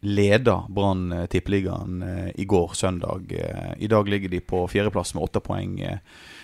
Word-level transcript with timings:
leda 0.00 0.66
Brann 0.68 1.12
eh, 1.12 1.26
tippeligaen 1.26 2.02
eh, 2.02 2.30
i 2.34 2.44
går, 2.44 2.70
søndag. 2.74 3.32
Eh, 3.32 3.72
I 3.78 3.86
dag 3.86 4.08
ligger 4.08 4.28
de 4.28 4.40
på 4.40 4.68
fjerdeplass 4.68 5.14
med 5.14 5.22
åtte 5.24 5.40
poeng. 5.40 5.76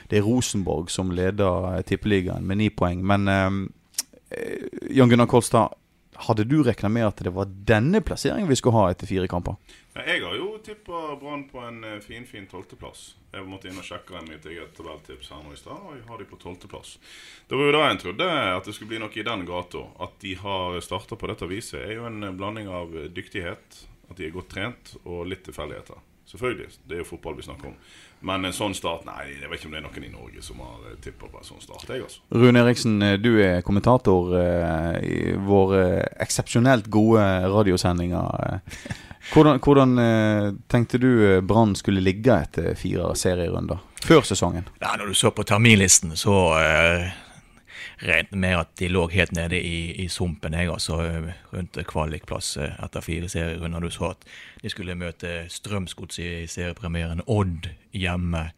Det 0.08 0.18
er 0.18 0.26
Rosenborg 0.26 0.90
som 0.90 1.12
leder 1.12 1.82
tippeligaen 1.86 2.46
med 2.46 2.58
ni 2.58 2.70
poeng. 2.70 3.04
Men 3.06 3.28
Jan 4.90 5.08
Gunnar 5.08 5.26
Kolstad, 5.26 5.74
hadde 6.14 6.44
du 6.44 6.62
regna 6.62 6.88
med 6.88 7.06
at 7.06 7.22
det 7.24 7.32
var 7.32 7.48
denne 7.48 8.02
plasseringen 8.04 8.48
vi 8.48 8.56
skulle 8.56 8.76
ha 8.76 8.90
etter 8.92 9.08
fire 9.08 9.28
kamper? 9.30 9.56
Ja, 9.94 10.04
jeg 10.06 10.22
har 10.24 10.36
jo 10.36 10.50
tippa 10.64 11.16
Brann 11.20 11.46
på 11.48 11.60
en 11.64 11.82
eh, 11.84 11.98
finfin 12.04 12.28
fin 12.28 12.46
tolvteplass. 12.50 13.14
Jeg 13.32 13.48
måtte 13.48 13.70
inn 13.70 13.80
og 13.80 13.86
sjekke 13.86 14.20
mitt 14.26 14.44
eget 14.48 14.74
tabelltips 14.76 15.32
her 15.32 15.40
nå 15.44 15.54
i 15.54 15.60
stad, 15.60 15.80
og 15.80 15.96
jeg 15.96 16.04
har 16.08 16.20
de 16.20 16.28
på 16.28 16.40
tolvteplass. 16.40 16.94
Det 17.48 17.58
var 17.58 17.68
jo 17.68 17.74
da 17.76 17.82
en 17.88 18.02
trodde 18.02 18.28
at 18.28 18.68
det 18.68 18.76
skulle 18.76 18.92
bli 18.92 19.00
noe 19.02 19.16
i 19.16 19.26
den 19.26 19.46
gata. 19.48 19.86
At 20.04 20.20
de 20.24 20.36
har 20.40 20.80
starta 20.84 21.16
på 21.16 21.32
dette 21.32 21.48
viset, 21.48 21.80
er 21.80 21.96
jo 21.96 22.08
en 22.08 22.28
blanding 22.36 22.68
av 22.68 22.92
dyktighet, 23.12 23.82
at 24.10 24.16
de 24.18 24.28
er 24.28 24.34
godt 24.36 24.52
trent, 24.52 24.96
og 25.04 25.24
litt 25.32 25.44
tilfeldigheter. 25.48 26.11
Selvfølgelig. 26.32 26.68
Det 26.88 26.96
er 26.96 27.02
jo 27.02 27.04
fotball 27.04 27.36
vi 27.36 27.42
snakker 27.44 27.68
om. 27.68 27.74
Men 28.24 28.46
en 28.48 28.54
sånn 28.56 28.72
start 28.74 29.04
Nei, 29.04 29.26
jeg 29.34 29.50
vet 29.50 29.58
ikke 29.58 29.68
om 29.68 29.74
det 29.74 29.80
er 29.82 29.84
noen 29.84 30.06
i 30.06 30.12
Norge 30.12 30.42
som 30.46 30.60
har 30.64 30.94
tippa 31.04 31.28
på 31.28 31.40
en 31.42 31.44
sånn 31.44 31.60
start. 31.60 31.84
Jeg, 31.90 32.06
altså. 32.06 32.22
Rune 32.32 32.62
Eriksen, 32.62 32.94
eh, 33.04 33.16
du 33.20 33.32
er 33.44 33.64
kommentator 33.66 34.32
eh, 34.38 34.98
i 35.04 35.16
våre 35.44 35.82
eksepsjonelt 36.24 36.88
gode 36.92 37.24
radiosendinger. 37.52 38.44
eh. 38.48 38.92
Hvordan, 39.32 39.60
hvordan 39.62 39.98
eh, 40.02 40.46
tenkte 40.72 40.98
du 40.98 41.10
eh, 41.28 41.40
Brann 41.44 41.76
skulle 41.78 42.00
ligge 42.02 42.34
etter 42.34 42.72
fire 42.78 43.12
serierunder 43.18 43.82
før 44.02 44.24
sesongen? 44.26 44.64
Ja, 44.80 44.96
når 44.98 45.12
du 45.12 45.14
så 45.14 45.30
på 45.30 45.44
terminlisten, 45.46 46.16
så 46.18 46.34
regnet 48.02 48.34
med 48.38 48.56
at 48.58 48.74
de 48.80 48.88
lå 48.90 49.06
helt 49.12 49.32
nede 49.36 49.58
i, 49.60 49.92
i 50.04 50.08
sumpen, 50.08 50.54
jeg 50.54 50.70
altså, 50.72 51.00
eh, 51.06 51.32
rundt 51.52 51.78
kvalikplass 51.88 52.56
eh, 52.56 52.76
etter 52.82 53.04
fire 53.04 53.28
serierunder. 53.30 53.80
Du 53.80 53.90
så 53.90 54.12
at 54.12 54.26
de 54.62 54.70
skulle 54.72 54.98
møte 54.98 55.46
Strømsgods 55.52 56.18
i 56.22 56.30
seriepremieren, 56.50 57.24
Odd 57.26 57.70
hjemme. 57.92 58.48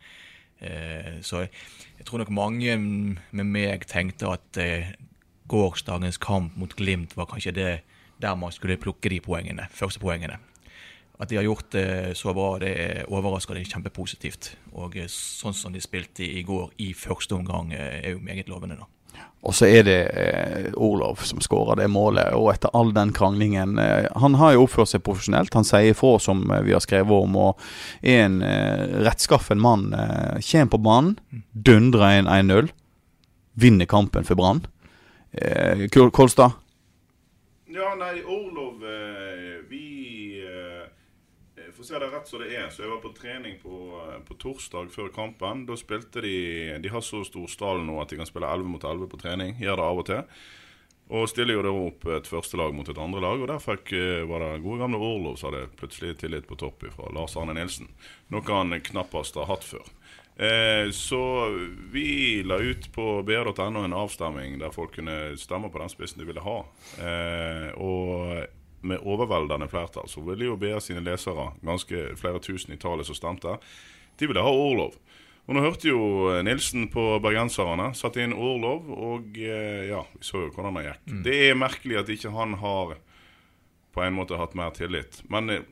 Eh, 0.60 1.20
så 1.22 1.44
jeg 1.44 2.06
tror 2.06 2.22
nok 2.22 2.32
mange 2.34 2.76
med 2.78 3.44
meg 3.44 3.86
tenkte 3.90 4.32
at 4.36 4.60
eh, 4.60 4.94
gårsdagens 5.48 6.18
kamp 6.22 6.56
mot 6.56 6.72
Glimt 6.76 7.16
var 7.16 7.28
kanskje 7.30 7.54
det 7.54 7.74
der 8.22 8.34
man 8.38 8.52
skulle 8.52 8.80
plukke 8.80 9.10
de 9.10 9.20
poengene, 9.20 9.66
første 9.70 10.00
poengene. 10.00 10.38
At 11.20 11.30
de 11.30 11.36
har 11.36 11.46
gjort 11.46 11.70
det 11.72 12.16
så 12.18 12.32
bra, 12.34 12.58
det 12.58 13.04
overrasker 13.06 13.54
det 13.54 13.68
kjempepositivt. 13.70 14.54
Og 14.74 14.96
eh, 14.98 15.10
sånn 15.10 15.54
som 15.54 15.74
de 15.74 15.82
spilte 15.82 16.26
i 16.26 16.42
går 16.46 16.74
i 16.82 16.90
første 16.98 17.36
omgang, 17.36 17.72
eh, 17.76 18.00
er 18.00 18.16
jo 18.16 18.24
meget 18.24 18.50
lovende. 18.50 18.80
da. 18.80 18.93
Og 19.44 19.52
så 19.52 19.66
er 19.68 19.82
det 19.84 19.98
eh, 20.16 20.68
Orlov 20.80 21.20
som 21.28 21.42
skårer 21.44 21.82
det 21.82 21.90
målet, 21.92 22.32
og 22.32 22.48
etter 22.54 22.72
all 22.72 22.94
den 22.96 23.12
kranglingen 23.12 23.76
eh, 23.78 24.06
Han 24.22 24.38
har 24.40 24.54
jo 24.54 24.64
oppført 24.64 24.88
seg 24.94 25.04
profesjonelt. 25.04 25.52
Han 25.52 25.68
sier 25.68 25.92
ifra, 25.92 26.14
som 26.22 26.46
eh, 26.48 26.62
vi 26.64 26.72
har 26.72 26.80
skrevet 26.80 27.12
om, 27.12 27.36
og 27.36 27.60
er 28.00 28.24
en 28.24 28.40
eh, 28.46 28.86
rettskaffen 29.04 29.60
mann. 29.60 29.90
Eh, 29.92 30.40
Kommer 30.48 30.72
på 30.72 30.80
banen, 30.86 31.18
dundrer 31.52 32.22
inn 32.22 32.30
1-0, 32.30 32.72
vinner 33.60 33.90
kampen 33.90 34.24
for 34.24 34.40
Brann. 34.40 34.64
Eh, 35.36 35.88
Kolstad? 35.92 36.56
Ja, 37.74 37.92
nei, 37.98 38.20
eh, 38.22 38.24
eh, 38.24 39.53
For 41.84 41.92
ser 41.92 42.00
det 42.00 42.14
rett 42.14 42.28
som 42.28 42.40
det 42.40 42.46
er, 42.56 42.68
så 42.72 42.80
jeg 42.80 42.88
var 42.94 43.00
på 43.02 43.10
trening 43.12 43.58
på, 43.60 43.78
eh, 44.00 44.20
på 44.24 44.34
torsdag 44.40 44.86
før 44.88 45.10
kampen. 45.12 45.66
Da 45.68 45.74
spilte 45.76 46.22
de 46.24 46.78
De 46.80 46.88
har 46.88 47.02
så 47.04 47.20
stor 47.28 47.44
stall 47.46 47.84
nå 47.84 48.00
at 48.00 48.08
de 48.08 48.16
kan 48.16 48.24
spille 48.24 48.48
11 48.48 48.64
mot 48.64 48.82
11 48.82 49.06
på 49.12 49.20
trening. 49.20 49.52
Gjør 49.60 49.76
det 49.76 49.84
av 49.84 49.98
og 50.00 50.06
til. 50.06 50.22
Og 51.10 51.28
stiller 51.28 51.58
jo 51.58 51.62
da 51.66 51.74
opp 51.76 52.06
et 52.06 52.26
første 52.26 52.56
lag 52.56 52.72
mot 52.72 52.88
et 52.88 52.96
andre 52.96 53.20
lag, 53.20 53.36
og 53.36 53.48
der 53.48 53.60
fikk, 53.60 53.92
eh, 53.92 54.24
var 54.24 54.40
det 54.40 54.62
gode 54.64 54.80
gamle 54.80 54.96
Orlov 54.96 55.36
som 55.36 55.52
hadde 55.52 55.76
plutselig 55.76 56.16
tillit 56.16 56.46
på 56.48 56.56
topp 56.56 56.88
fra 56.88 57.12
Lars 57.12 57.36
Arne 57.36 57.52
Nilsen. 57.52 57.92
Noe 58.30 58.40
han 58.48 58.80
knappast 58.80 59.34
har 59.34 59.44
hatt 59.44 59.68
før. 59.68 59.84
Eh, 60.40 60.88
så 60.88 61.52
vi 61.92 62.42
la 62.42 62.56
ut 62.56 62.92
på 62.92 63.22
br.no 63.22 63.84
en 63.84 63.92
avstemming 63.92 64.58
der 64.58 64.72
folk 64.72 64.96
kunne 64.96 65.36
stemme 65.36 65.68
på 65.68 65.78
den 65.78 65.92
spissen 65.92 66.18
de 66.18 66.32
ville 66.32 66.40
ha. 66.40 66.64
Eh, 66.96 67.72
og 67.76 68.48
med 68.84 69.02
overveldende 69.02 69.68
flertall 69.72 70.08
så 70.10 70.22
ville 70.26 70.50
jo 70.50 70.58
BR 70.60 70.82
sine 70.84 71.02
lesere, 71.04 71.50
ganske 71.64 72.06
flere 72.20 72.40
tusen 72.44 72.74
i 72.76 72.80
tallet 72.80 73.08
som 73.08 73.18
stemte, 73.18 73.56
de 74.20 74.28
ville 74.30 74.44
ha 74.44 74.52
Orlov. 74.52 74.98
Og 75.44 75.56
nå 75.56 75.60
hørte 75.60 75.90
jo 75.90 76.04
Nilsen 76.44 76.86
på 76.92 77.02
bergenserne, 77.24 77.90
satte 77.96 78.22
inn 78.24 78.32
Orlov, 78.32 78.86
og 78.88 79.36
eh, 79.36 79.90
ja, 79.90 80.00
vi 80.14 80.24
så 80.24 80.46
jo 80.46 80.52
hvordan 80.54 80.78
det 80.78 80.86
gikk. 80.86 81.02
Det 81.26 81.34
er 81.50 81.58
merkelig 81.58 81.98
at 82.00 82.12
ikke 82.14 82.32
han 82.32 82.56
har 82.62 82.94
på 83.94 84.02
en 84.02 84.16
måte 84.16 84.38
hatt 84.40 84.56
mer 84.56 84.72
tillit. 84.74 85.20
Men 85.28 85.52
eh, 85.52 85.66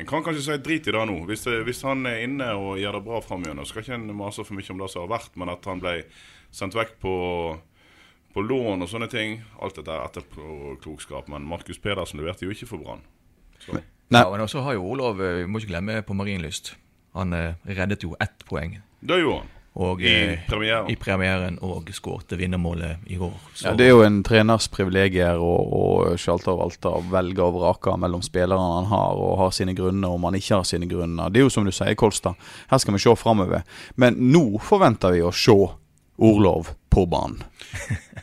en 0.00 0.08
kan 0.10 0.24
kanskje 0.26 0.42
si 0.48 0.56
drit 0.58 0.88
i 0.90 0.94
det 0.96 1.04
nå. 1.06 1.20
Hvis, 1.28 1.46
det, 1.46 1.60
hvis 1.68 1.84
han 1.86 2.02
er 2.10 2.24
inne 2.24 2.50
og 2.58 2.80
gjør 2.82 2.98
det 2.98 3.04
bra 3.06 3.20
framover, 3.22 3.62
skal 3.70 3.84
ikke 3.84 4.00
en 4.00 4.10
mase 4.18 4.42
for 4.42 4.58
mye 4.58 4.74
om 4.74 4.82
det 4.82 4.90
som 4.90 5.04
har 5.04 5.14
vært, 5.14 5.38
men 5.38 5.52
at 5.52 5.70
han 5.70 5.82
ble 5.82 5.94
sendt 6.54 6.74
vekk 6.74 6.98
på, 7.02 7.14
på 8.34 8.42
lån 8.42 8.82
og 8.82 8.90
sånne 8.90 9.08
ting. 9.10 9.38
Alt 9.62 9.78
dette 9.78 9.94
er 9.94 10.06
etterpåklokskap. 10.08 11.30
Men 11.32 11.46
Markus 11.48 11.78
Pedersen 11.78 12.20
leverte 12.20 12.48
jo 12.48 12.54
ikke 12.54 12.68
for 12.70 12.82
Brann. 12.82 13.04
Ja, 14.12 14.26
men 14.30 14.42
også 14.44 14.62
har 14.66 14.76
jo 14.76 14.84
Olav, 14.94 15.20
eh, 15.22 15.42
vi 15.42 15.50
må 15.50 15.62
ikke 15.62 15.72
glemme 15.72 16.02
på 16.04 16.14
Marienlyst. 16.18 16.74
Han 17.14 17.32
eh, 17.32 17.54
reddet 17.64 18.04
jo 18.04 18.16
ett 18.20 18.44
poeng. 18.48 18.80
det 19.00 19.20
gjorde 19.22 19.44
han. 19.44 19.50
Og, 19.74 20.02
I 20.06 20.10
eh, 20.12 20.42
premieren. 20.46 20.90
I 20.90 20.94
premieren 20.94 21.56
og 21.66 21.88
skårte 21.90 22.36
vinnermålet 22.38 23.08
i 23.10 23.16
går. 23.18 23.32
Så, 23.54 23.64
Ja, 23.66 23.72
det 23.74 23.88
er 23.88 23.90
jo 23.90 24.04
en 24.06 24.20
treners 24.22 24.68
privilegier 24.70 25.40
å, 25.42 25.50
å 25.50 25.84
sjalte 26.20 26.52
og 26.52 26.60
valte 26.60 26.92
og 26.94 27.08
velge 27.10 27.42
og 27.42 27.56
vrake 27.56 27.96
mellom 27.98 28.22
spillerne 28.22 28.76
han 28.76 28.86
har, 28.92 29.18
og 29.18 29.34
har 29.40 29.50
sine 29.56 29.74
grunner 29.74 30.14
om 30.14 30.28
han 30.28 30.38
ikke 30.38 30.60
har 30.60 30.68
sine 30.68 30.86
grunner. 30.86 31.32
Det 31.34 31.42
er 31.42 31.48
jo 31.48 31.54
som 31.56 31.66
du 31.66 31.74
sier, 31.74 31.96
Kolstad. 31.98 32.38
Her 32.70 32.82
skal 32.82 32.94
vi 32.94 33.02
se 33.02 33.16
framover. 33.18 33.66
Men 33.98 34.20
nå 34.30 34.44
forventer 34.62 35.16
vi 35.16 35.24
å 35.26 35.34
se 35.34 35.58
Orlov 36.22 36.70
på 36.94 37.08
banen. 37.10 37.42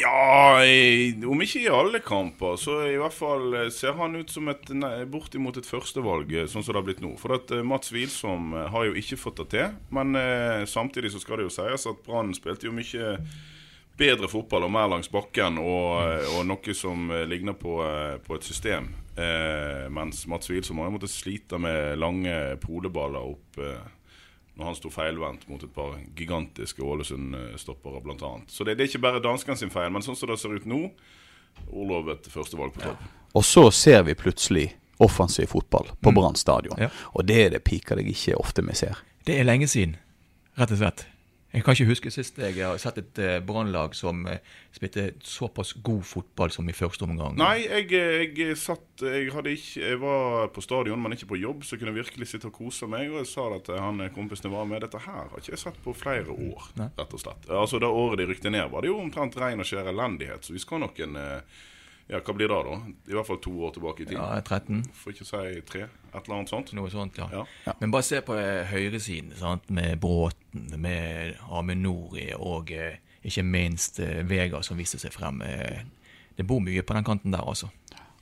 Ja, 0.00 0.64
i, 0.64 1.12
om 1.26 1.42
ikke 1.44 1.60
i 1.64 1.70
alle 1.72 2.00
kamper, 2.04 2.56
så 2.60 2.78
i 2.88 2.96
hvert 3.00 3.14
fall 3.16 3.54
eh, 3.58 3.68
ser 3.74 3.98
han 3.98 4.16
ut 4.16 4.32
som 4.32 4.48
et 4.52 4.70
nei, 4.72 5.04
bortimot 5.10 5.58
et 5.60 5.68
førstevalg, 5.68 6.32
eh, 6.32 6.48
sånn 6.48 6.64
som 6.64 6.72
det 6.72 6.80
har 6.80 6.86
blitt 6.88 7.02
nå. 7.04 7.12
For 7.20 7.36
at 7.36 7.52
eh, 7.52 7.64
Mats 7.66 7.92
Wilsom 7.92 8.54
har 8.72 8.88
jo 8.88 8.96
ikke 8.96 9.20
fått 9.20 9.42
det 9.42 9.48
til. 9.56 9.76
Men 9.92 10.16
eh, 10.18 10.64
samtidig 10.70 11.12
så 11.12 11.22
skal 11.22 11.40
det 11.40 11.50
jo 11.50 11.54
sies 11.58 11.88
at 11.90 12.04
Brann 12.06 12.32
spilte 12.36 12.70
jo 12.70 12.76
mye 12.76 13.16
bedre 14.00 14.30
fotball 14.32 14.64
og 14.64 14.72
mer 14.72 14.88
langs 14.88 15.10
bakken, 15.12 15.58
og, 15.60 16.24
og 16.32 16.44
noe 16.48 16.74
som 16.76 17.10
ligner 17.28 17.58
på, 17.60 17.76
på 18.24 18.38
et 18.38 18.46
system. 18.46 18.88
Eh, 19.20 19.90
mens 19.90 20.26
Mats 20.26 20.50
Wilsom 20.50 20.78
har 20.78 20.90
måttet 20.90 21.10
slite 21.10 21.58
med 21.60 21.98
lange 21.98 22.56
poleballer 22.62 23.32
opp 23.34 23.58
eh, 23.58 23.88
når 24.60 24.68
han 24.68 24.76
sto 24.76 24.90
feilvendt 24.92 25.46
mot 25.48 25.62
et 25.64 25.72
par 25.74 25.96
gigantiske 26.16 26.84
Ålesund-stoppere, 26.84 28.02
bl.a. 28.04 28.32
Så 28.46 28.66
det, 28.66 28.76
det 28.76 28.84
er 28.84 28.92
ikke 28.92 29.06
bare 29.06 29.22
danskene 29.24 29.56
sin 29.56 29.72
feil, 29.72 29.88
men 29.92 30.04
sånn 30.04 30.18
som 30.18 30.30
det 30.30 30.36
ser 30.40 30.54
ut 30.54 30.68
nå, 30.68 30.82
Orlov 31.72 32.12
et 32.12 32.28
førstevalg 32.30 32.76
på 32.76 32.84
topp. 32.84 33.08
Og 33.36 33.44
så 33.46 33.64
ser 33.74 34.04
vi 34.06 34.14
plutselig 34.18 34.68
offensiv 35.00 35.48
fotball 35.50 35.90
på 36.00 36.12
Brann 36.12 36.36
stadion. 36.36 36.76
Ja. 36.80 36.90
Og 37.16 37.24
det 37.28 37.38
er 37.46 37.54
det 37.54 37.62
piker 37.64 38.00
jeg 38.00 38.12
ikke 38.12 38.36
ofte 38.40 38.64
vi 38.66 38.76
ser. 38.76 39.00
Det 39.26 39.38
er 39.38 39.48
lenge 39.48 39.68
siden, 39.70 39.96
rett 40.60 40.74
og 40.76 40.82
slett. 40.82 41.06
Jeg 41.50 41.64
kan 41.66 41.74
ikke 41.74 41.88
huske 41.88 42.10
sist 42.14 42.36
jeg 42.38 42.60
har 42.62 42.76
sett 42.78 43.00
et 43.00 43.18
uh, 43.18 43.36
Brannlag 43.42 43.96
som 43.98 44.22
uh, 44.28 44.36
spilte 44.74 45.08
såpass 45.26 45.72
god 45.82 46.04
fotball 46.06 46.52
som 46.54 46.68
i 46.70 46.74
første 46.76 47.06
omgang. 47.08 47.34
Nei, 47.40 47.64
jeg, 47.64 47.88
jeg 48.38 48.58
satt 48.60 49.02
jeg, 49.02 49.26
ikke, 49.32 49.80
jeg 49.80 49.98
var 50.02 50.52
på 50.54 50.62
stadion, 50.62 51.00
men 51.02 51.16
ikke 51.16 51.32
på 51.32 51.40
jobb, 51.40 51.64
så 51.64 51.74
jeg 51.74 51.82
kunne 51.82 51.96
virkelig 51.96 52.28
sitte 52.30 52.50
og 52.52 52.54
kose 52.54 52.86
meg. 52.90 53.08
Og 53.10 53.22
jeg 53.22 53.30
sa 53.32 53.48
det 53.54 53.64
til 53.66 53.80
han 53.82 54.04
kompisen 54.14 54.50
jeg 54.50 54.54
var 54.54 54.68
med, 54.70 54.84
dette 54.84 55.02
her 55.02 55.26
har 55.32 55.42
ikke 55.42 55.56
jeg 55.56 55.64
sett 55.64 55.82
på 55.82 55.96
flere 55.96 56.30
år, 56.30 56.70
rett 56.78 57.18
og 57.18 57.24
slett. 57.24 57.50
Altså 57.50 57.82
Det 57.82 57.90
året 57.90 58.22
de 58.22 58.30
rykte 58.30 58.54
ned, 58.54 58.68
var 58.70 58.84
det 58.84 58.92
jo 58.92 59.00
omtrent 59.02 59.38
ren 59.40 59.64
og 59.64 59.66
skjær 59.66 59.90
elendighet, 59.90 60.46
så 60.46 60.54
vi 60.54 60.62
skal 60.62 60.84
nok 60.84 61.02
en 61.02 61.18
uh, 61.18 61.60
ja, 62.10 62.18
hva 62.26 62.34
blir 62.34 62.50
det 62.50 62.58
da? 62.66 62.76
I 63.10 63.14
hvert 63.14 63.28
fall 63.28 63.38
to 63.42 63.52
år 63.66 63.74
tilbake 63.76 64.02
i 64.02 64.08
tid. 64.08 64.16
Ja, 64.18 64.40
13. 64.42 64.82
For 64.98 65.14
ikke 65.14 65.26
å 65.26 65.30
si 65.30 65.60
tre. 65.68 65.84
Et 66.10 66.16
eller 66.18 66.36
annet 66.40 66.50
sånt. 66.50 66.72
Noe 66.74 66.90
sånt, 66.90 67.20
ja. 67.20 67.28
Ja. 67.30 67.44
ja. 67.68 67.74
Men 67.78 67.94
bare 67.94 68.06
se 68.06 68.18
på 68.26 68.34
eh, 68.38 68.64
høyresiden, 68.70 69.36
sant? 69.38 69.70
med 69.70 70.00
Bråten, 70.02 70.72
med 70.82 71.38
Aminori 71.54 72.32
og 72.34 72.72
eh, 72.74 72.98
ikke 73.22 73.44
minst 73.46 74.00
eh, 74.02 74.24
Vega 74.26 74.62
som 74.66 74.80
viste 74.80 74.98
seg 74.98 75.14
frem. 75.14 75.38
Eh, 75.46 75.84
det 76.38 76.46
bor 76.48 76.62
mye 76.64 76.82
på 76.82 76.96
den 76.96 77.06
kanten 77.06 77.36
der, 77.36 77.44
altså. 77.46 77.70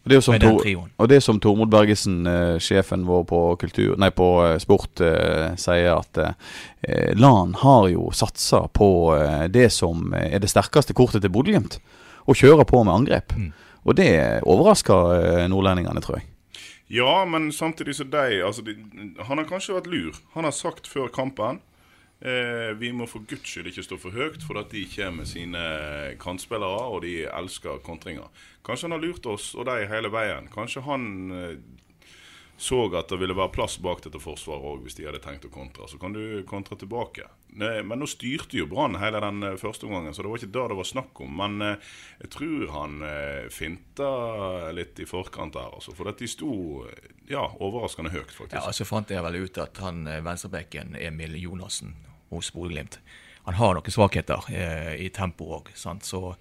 Og 0.09 0.13
det 0.13 0.17
er 0.17 0.23
som, 0.25 0.37
Tor, 0.41 0.89
og 0.97 1.09
det 1.11 1.17
er 1.19 1.23
som 1.25 1.39
Tormod 1.43 1.69
Bergesen, 1.73 2.23
eh, 2.27 2.57
sjefen 2.63 3.03
vår 3.09 3.25
på, 3.29 3.41
kultur, 3.61 3.97
nei, 4.01 4.09
på 4.15 4.29
sport, 4.63 5.03
eh, 5.05 5.51
sier 5.61 5.99
at 5.99 6.21
eh, 6.23 7.11
LAN 7.19 7.57
har 7.61 7.89
jo 7.93 8.07
satsa 8.17 8.63
på 8.73 8.89
eh, 9.17 9.49
det 9.53 9.67
som 9.75 10.15
er 10.17 10.39
det 10.41 10.49
sterkeste 10.49 10.97
kortet 10.97 11.25
til 11.25 11.33
Bodø-Glimt. 11.35 11.81
Og 12.29 12.37
kjører 12.41 12.65
på 12.69 12.81
med 12.85 12.95
angrep. 12.95 13.35
Mm. 13.37 13.51
Og 13.85 13.97
det 13.99 14.11
overrasker 14.43 15.15
eh, 15.19 15.47
nordlendingene, 15.51 16.03
tror 16.05 16.21
jeg. 16.21 16.29
Ja, 16.89 17.25
men 17.29 17.51
samtidig 17.53 17.99
så 17.99 18.05
de, 18.09 18.41
altså 18.45 18.63
de 18.65 18.75
Han 19.29 19.39
har 19.39 19.49
kanskje 19.49 19.77
vært 19.77 19.91
lur. 19.93 20.21
Han 20.35 20.45
har 20.49 20.57
sagt 20.57 20.89
før 20.89 21.11
kampen 21.13 21.61
eh, 22.25 22.73
vi 22.81 22.93
må 22.93 23.07
for 23.07 23.27
guds 23.29 23.45
skyld 23.49 23.69
ikke 23.71 23.85
stå 23.85 23.99
for 24.01 24.17
høyt, 24.17 24.43
for 24.43 24.61
at 24.61 24.73
de 24.73 24.87
kommer 24.95 25.23
med 25.23 25.29
sine 25.31 25.65
kantspillere, 26.21 26.89
og 26.89 27.03
de 27.05 27.27
elsker 27.29 27.83
kontringer. 27.85 28.31
Kanskje 28.65 28.89
han 28.89 28.97
har 28.97 29.05
lurt 29.05 29.27
oss 29.27 29.53
og 29.55 29.69
de 29.69 29.85
hele 29.91 30.11
veien. 30.13 30.49
Kanskje 30.55 30.85
han 30.89 31.05
eh, 31.35 31.55
så 32.59 32.79
at 32.99 33.13
det 33.13 33.21
ville 33.21 33.37
være 33.39 33.53
plass 33.55 33.77
bak 33.79 34.01
dette 34.03 34.19
forsvaret 34.19 34.65
òg, 34.67 34.81
hvis 34.83 34.97
de 34.99 35.05
hadde 35.07 35.21
tenkt 35.23 35.45
å 35.47 35.51
kontre. 35.55 35.87
Så 35.87 35.99
kan 36.03 36.11
du 36.17 36.43
kontre 36.49 36.75
tilbake. 36.81 37.29
Nei, 37.59 37.85
men 37.87 38.03
nå 38.03 38.07
styrte 38.11 38.59
jo 38.59 38.67
Brann 38.67 38.99
hele 38.99 39.21
den 39.23 39.47
eh, 39.47 39.55
første 39.61 39.87
omgangen, 39.87 40.11
så 40.15 40.25
det 40.25 40.33
var 40.33 40.41
ikke 40.41 40.51
det 40.57 40.65
det 40.73 40.79
var 40.81 40.89
snakk 40.91 41.21
om. 41.23 41.37
Men 41.39 41.63
eh, 41.63 41.93
jeg 42.25 42.33
tror 42.35 42.65
han 42.75 42.97
eh, 43.07 43.47
finta 43.55 44.11
litt 44.75 44.99
i 44.99 45.07
forkant 45.07 45.55
der, 45.55 45.71
altså. 45.79 45.95
For 45.95 46.11
de 46.11 46.29
sto 46.31 46.51
eh, 46.91 47.07
ja, 47.31 47.45
overraskende 47.63 48.11
høyt, 48.11 48.35
faktisk. 48.35 48.59
Ja, 48.59 48.75
Så 48.75 48.89
fant 48.89 49.15
jeg 49.15 49.23
vel 49.23 49.39
ut 49.39 49.63
at 49.63 49.79
han 49.85 50.03
eh, 50.11 50.19
venstrebekken 50.27 50.99
Emil 50.99 51.39
Jonassen 51.39 51.95
hos 52.33 52.51
Bodø-Glimt 52.53 52.99
Han 53.47 53.57
har 53.57 53.79
noen 53.79 53.95
svakheter 53.95 54.51
eh, 54.51 54.97
i 55.07 55.09
tempo 55.15 55.47
òg, 55.57 55.71
så 55.79 56.35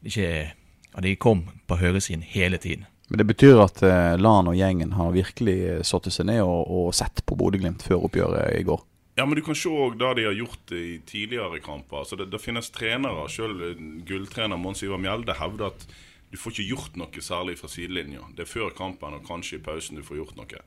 ikke, 0.00 0.30
ja, 0.54 1.02
de 1.04 1.18
kom 1.20 1.42
på 1.68 1.76
høyresiden 1.82 2.22
hele 2.24 2.56
tiden. 2.62 2.86
Men 3.10 3.18
det 3.18 3.26
betyr 3.26 3.58
at 3.58 3.80
eh, 3.82 4.14
LAN 4.22 4.52
og 4.52 4.54
gjengen 4.54 4.94
har 4.94 5.10
virkelig 5.10 5.56
eh, 5.66 5.80
satt 5.86 6.06
seg 6.14 6.28
ned 6.28 6.44
og, 6.44 6.60
og 6.70 6.92
sett 6.94 7.24
på 7.26 7.34
Bodø-Glimt 7.34 7.82
før 7.82 8.06
oppgjøret 8.06 8.54
i 8.54 8.62
går. 8.68 8.84
Ja, 9.18 9.24
men 9.26 9.34
du 9.34 9.42
kan 9.44 9.58
se 9.58 9.68
òg 9.68 9.96
det 9.98 10.12
de 10.20 10.28
har 10.28 10.36
gjort 10.38 10.70
i 10.78 11.00
tidligere 11.04 11.58
kamper. 11.64 12.04
Altså 12.04 12.16
det, 12.20 12.28
det 12.30 12.38
finnes 12.40 12.70
trenere, 12.70 13.26
selv 13.28 13.66
gulltrener 14.06 14.60
Mons 14.62 14.84
Ivar 14.86 15.02
Mjelde 15.02 15.34
hevder 15.40 15.72
at 15.72 15.84
du 16.30 16.38
får 16.38 16.54
ikke 16.54 16.68
gjort 16.70 17.00
noe 17.02 17.26
særlig 17.26 17.58
fra 17.58 17.72
sidelinja. 17.72 18.22
Det 18.38 18.46
er 18.46 18.52
før 18.52 18.70
kampen 18.78 19.18
og 19.18 19.26
kanskje 19.26 19.58
i 19.58 19.64
pausen 19.66 19.98
du 19.98 20.06
får 20.06 20.20
gjort 20.22 20.38
noe. 20.38 20.62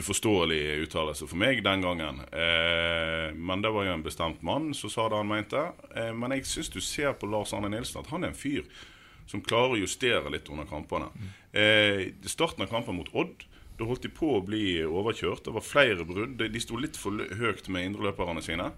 Uforståelig 0.00 0.62
uttalelse 0.86 1.28
for 1.28 1.40
meg 1.40 1.60
den 1.64 1.84
gangen. 1.84 2.24
Eh, 2.32 3.36
men 3.36 3.60
det 3.60 3.76
var 3.76 3.84
jo 3.84 3.94
en 3.98 4.04
bestemt 4.04 4.40
mann 4.44 4.72
som 4.76 4.92
sa 4.92 5.10
det 5.12 5.20
han 5.20 5.28
mente. 5.28 5.68
Eh, 5.92 6.12
men 6.16 6.32
jeg 6.38 6.48
syns 6.48 6.72
du 6.72 6.80
ser 6.80 7.12
på 7.20 7.28
Lars 7.28 7.52
Arne 7.56 7.68
Nilsen 7.72 8.00
at 8.00 8.12
han 8.16 8.24
er 8.24 8.32
en 8.32 8.40
fyr 8.40 8.64
som 9.26 9.42
klarer 9.42 9.76
å 9.76 9.80
justere 9.82 10.30
litt 10.30 10.48
under 10.48 10.64
kampene. 10.70 11.08
Eh, 11.52 12.12
I 12.24 12.28
starten 12.30 12.62
av 12.62 12.70
kampen 12.70 12.96
mot 12.96 13.08
Odd 13.14 13.44
da 13.76 13.84
holdt 13.84 14.06
de 14.06 14.08
på 14.08 14.30
å 14.38 14.44
bli 14.44 14.78
overkjørt. 14.88 15.44
Det 15.44 15.52
var 15.52 15.60
flere 15.60 16.04
brudd. 16.08 16.38
De- 16.38 16.60
sto 16.60 16.76
litt 16.80 16.96
for 16.96 17.10
høyt 17.12 17.68
med 17.68 17.90
indreløperne 17.90 18.40
sine. 18.42 18.70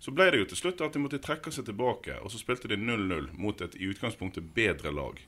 Så 0.00 0.12
ble 0.14 0.30
det 0.30 0.38
jo 0.38 0.46
til 0.48 0.56
slutt 0.56 0.80
at 0.84 0.92
de 0.92 1.00
måtte 1.00 1.18
trekke 1.20 1.52
seg 1.52 1.66
tilbake, 1.66 2.16
og 2.22 2.30
så 2.30 2.38
spilte 2.40 2.68
de 2.68 2.76
0-0 2.76 3.30
mot 3.36 3.60
et 3.60 3.76
i 3.76 3.88
utgangspunktet 3.88 4.54
bedre 4.54 4.92
lag. 4.92 5.20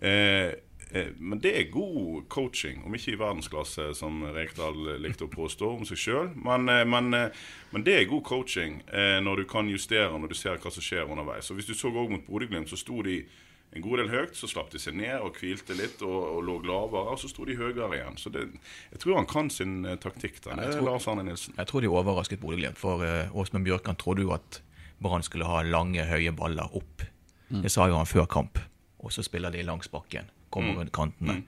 Eh, 0.00 0.54
eh, 0.92 1.10
men 1.18 1.38
det 1.42 1.52
er 1.58 1.70
god 1.70 2.28
coaching, 2.28 2.82
om 2.86 2.94
ikke 2.94 3.12
i 3.14 3.18
verdensklasse, 3.20 3.92
som 3.98 4.22
Rekdal 4.34 4.98
likte 5.02 5.26
å 5.26 5.30
påstå 5.30 5.68
om 5.78 5.84
seg 5.86 5.98
sjøl. 6.02 6.32
Men, 6.38 6.68
eh, 6.68 6.84
men, 6.84 7.14
eh, 7.14 7.30
men 7.72 7.82
det 7.86 7.94
er 8.00 8.10
god 8.10 8.24
coaching 8.24 8.80
eh, 8.92 9.20
når 9.22 9.36
du 9.36 9.44
kan 9.44 9.68
justere 9.70 10.10
når 10.18 10.28
du 10.28 10.34
ser 10.34 10.58
hva 10.58 10.70
som 10.72 10.82
skjer 10.82 11.06
underveis. 11.10 11.46
Så 11.46 11.54
Hvis 11.54 11.66
du 11.70 11.74
så 11.74 11.90
òg 11.90 12.10
mot 12.10 12.26
Bodø-Glimt, 12.26 12.68
så 12.70 12.78
sto 12.78 13.02
de 13.02 13.24
en 13.72 13.82
god 13.82 13.98
del 14.02 14.08
høyt, 14.12 14.34
så 14.36 14.48
slapp 14.50 14.70
de 14.74 14.78
seg 14.82 14.94
ned 14.98 15.20
og 15.24 15.38
hvilte 15.40 15.72
litt 15.78 16.02
og, 16.04 16.18
og 16.36 16.42
lå 16.44 16.58
lavere, 16.68 17.14
og 17.14 17.20
så 17.22 17.30
sto 17.30 17.46
de 17.48 17.56
høyere 17.56 17.88
igjen. 17.96 18.18
Så 18.20 18.32
det, 18.34 18.42
jeg 18.92 19.00
tror 19.00 19.16
han 19.16 19.28
kan 19.30 19.48
sin 19.50 19.78
eh, 19.88 19.96
taktikk. 19.96 20.42
da, 20.44 20.58
jeg 20.60 20.74
tror- 20.76 20.90
Lars 20.90 21.08
Arne 21.08 21.24
Nilsen. 21.24 21.54
Jeg 21.56 21.66
tror 21.70 21.80
de 21.80 21.88
overrasket 21.88 22.40
Bodø-Glimt, 22.42 22.76
for 22.78 23.00
uh, 23.04 23.32
Åsmund 23.32 23.64
Bjørkan 23.64 23.96
trodde 23.96 24.26
jo 24.26 24.34
at 24.36 24.60
Brann 25.02 25.24
skulle 25.26 25.48
ha 25.48 25.62
lange, 25.66 26.04
høye 26.06 26.30
baller 26.36 26.68
opp. 26.76 27.02
Det 27.52 27.70
sa 27.72 27.88
jo 27.90 27.96
han 27.98 28.06
før 28.08 28.24
kamp. 28.30 28.58
Og 29.02 29.10
så 29.12 29.24
spiller 29.26 29.50
de 29.50 29.64
langs 29.66 29.88
bakken, 29.90 30.28
kommer 30.54 30.78
rundt 30.78 30.92
kantene. 30.94 31.40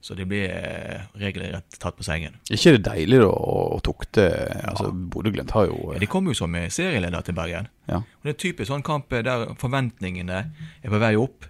Så 0.00 0.14
de 0.16 0.24
blir 0.24 0.48
uh, 0.48 1.02
regelrett 1.20 1.76
tatt 1.76 1.96
på 1.98 2.04
sengen. 2.06 2.38
ikke 2.48 2.72
det 2.78 2.84
deilig 2.86 3.18
da 3.20 3.28
å, 3.28 3.76
tukte 3.84 4.24
altså 4.64 4.88
Bodø-Glimt 5.12 5.52
har 5.52 5.66
jo 5.68 5.92
De 6.00 6.08
kom 6.08 6.30
jo 6.30 6.34
som 6.38 6.54
eh, 6.56 6.70
serieleder 6.72 7.26
til 7.26 7.36
Bergen. 7.36 7.68
ja. 7.90 8.00
Og 8.00 8.24
Det 8.24 8.32
er 8.32 8.40
typisk 8.40 8.72
sånn 8.72 8.86
kamp 8.86 9.12
eh, 9.12 9.24
der 9.26 9.52
forventningene 9.60 10.40
er 10.82 10.88
på 10.88 11.02
vei 11.02 11.14
opp. 11.20 11.44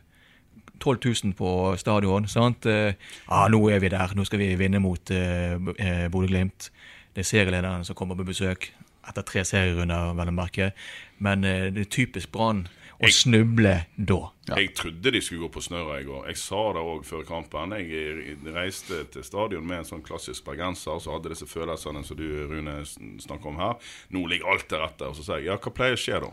12 0.80 0.98
000 1.24 1.34
på 1.36 1.76
stadion. 1.76 2.26
sant? 2.28 2.66
Eh, 2.66 2.94
ah, 3.28 3.48
'Nå 3.48 3.68
er 3.70 3.78
vi 3.78 3.88
der, 3.88 4.14
nå 4.16 4.24
skal 4.24 4.38
vi 4.38 4.54
vinne 4.56 4.80
mot 4.80 5.10
eh, 5.10 5.52
eh, 5.78 6.08
Bodø-Glimt'. 6.10 6.70
Det 7.14 7.22
er 7.22 7.30
serielederen 7.30 7.84
som 7.84 7.94
kommer 7.94 8.14
på 8.14 8.24
besøk 8.24 8.72
etter 9.08 9.22
tre 9.22 9.44
serierunder, 9.44 10.14
vel 10.14 10.28
å 10.28 10.34
merke. 10.34 10.72
Men 11.18 11.44
eh, 11.44 11.70
det 11.74 11.86
er 11.86 11.90
typisk 11.90 12.32
Brann 12.32 12.66
å 13.00 13.08
Jeg- 13.08 13.12
snuble 13.16 13.86
da. 13.96 14.18
Jeg 14.56 14.74
trodde 14.74 15.10
de 15.12 15.20
skulle 15.20 15.48
gå 15.48 15.52
på 15.54 15.62
snørra 15.62 16.00
i 16.00 16.04
går. 16.04 16.26
Jeg 16.28 16.36
sa 16.36 16.72
det 16.74 16.82
òg 16.82 17.04
før 17.04 17.24
kampen. 17.24 17.70
Jeg 17.72 18.36
reiste 18.52 19.04
til 19.10 19.22
stadion 19.24 19.66
med 19.66 19.78
en 19.78 19.84
sånn 19.84 20.02
klassisk 20.02 20.44
bergenser 20.44 21.00
som 21.00 21.14
hadde 21.14 21.30
disse 21.32 21.46
følelsene 21.48 22.04
som 22.04 22.16
du, 22.16 22.46
Rune, 22.50 22.84
snakker 23.18 23.46
om 23.46 23.56
her. 23.56 23.74
Nå 24.10 24.26
ligger 24.28 24.50
alt 24.52 24.68
til 24.68 24.78
rette. 24.78 25.02
Og 25.08 25.14
så 25.16 25.24
sa 25.24 25.36
jeg 25.38 25.46
ja, 25.46 25.56
hva 25.56 25.72
pleier 25.72 25.96
å 25.96 26.02
skje 26.02 26.20
da? 26.20 26.30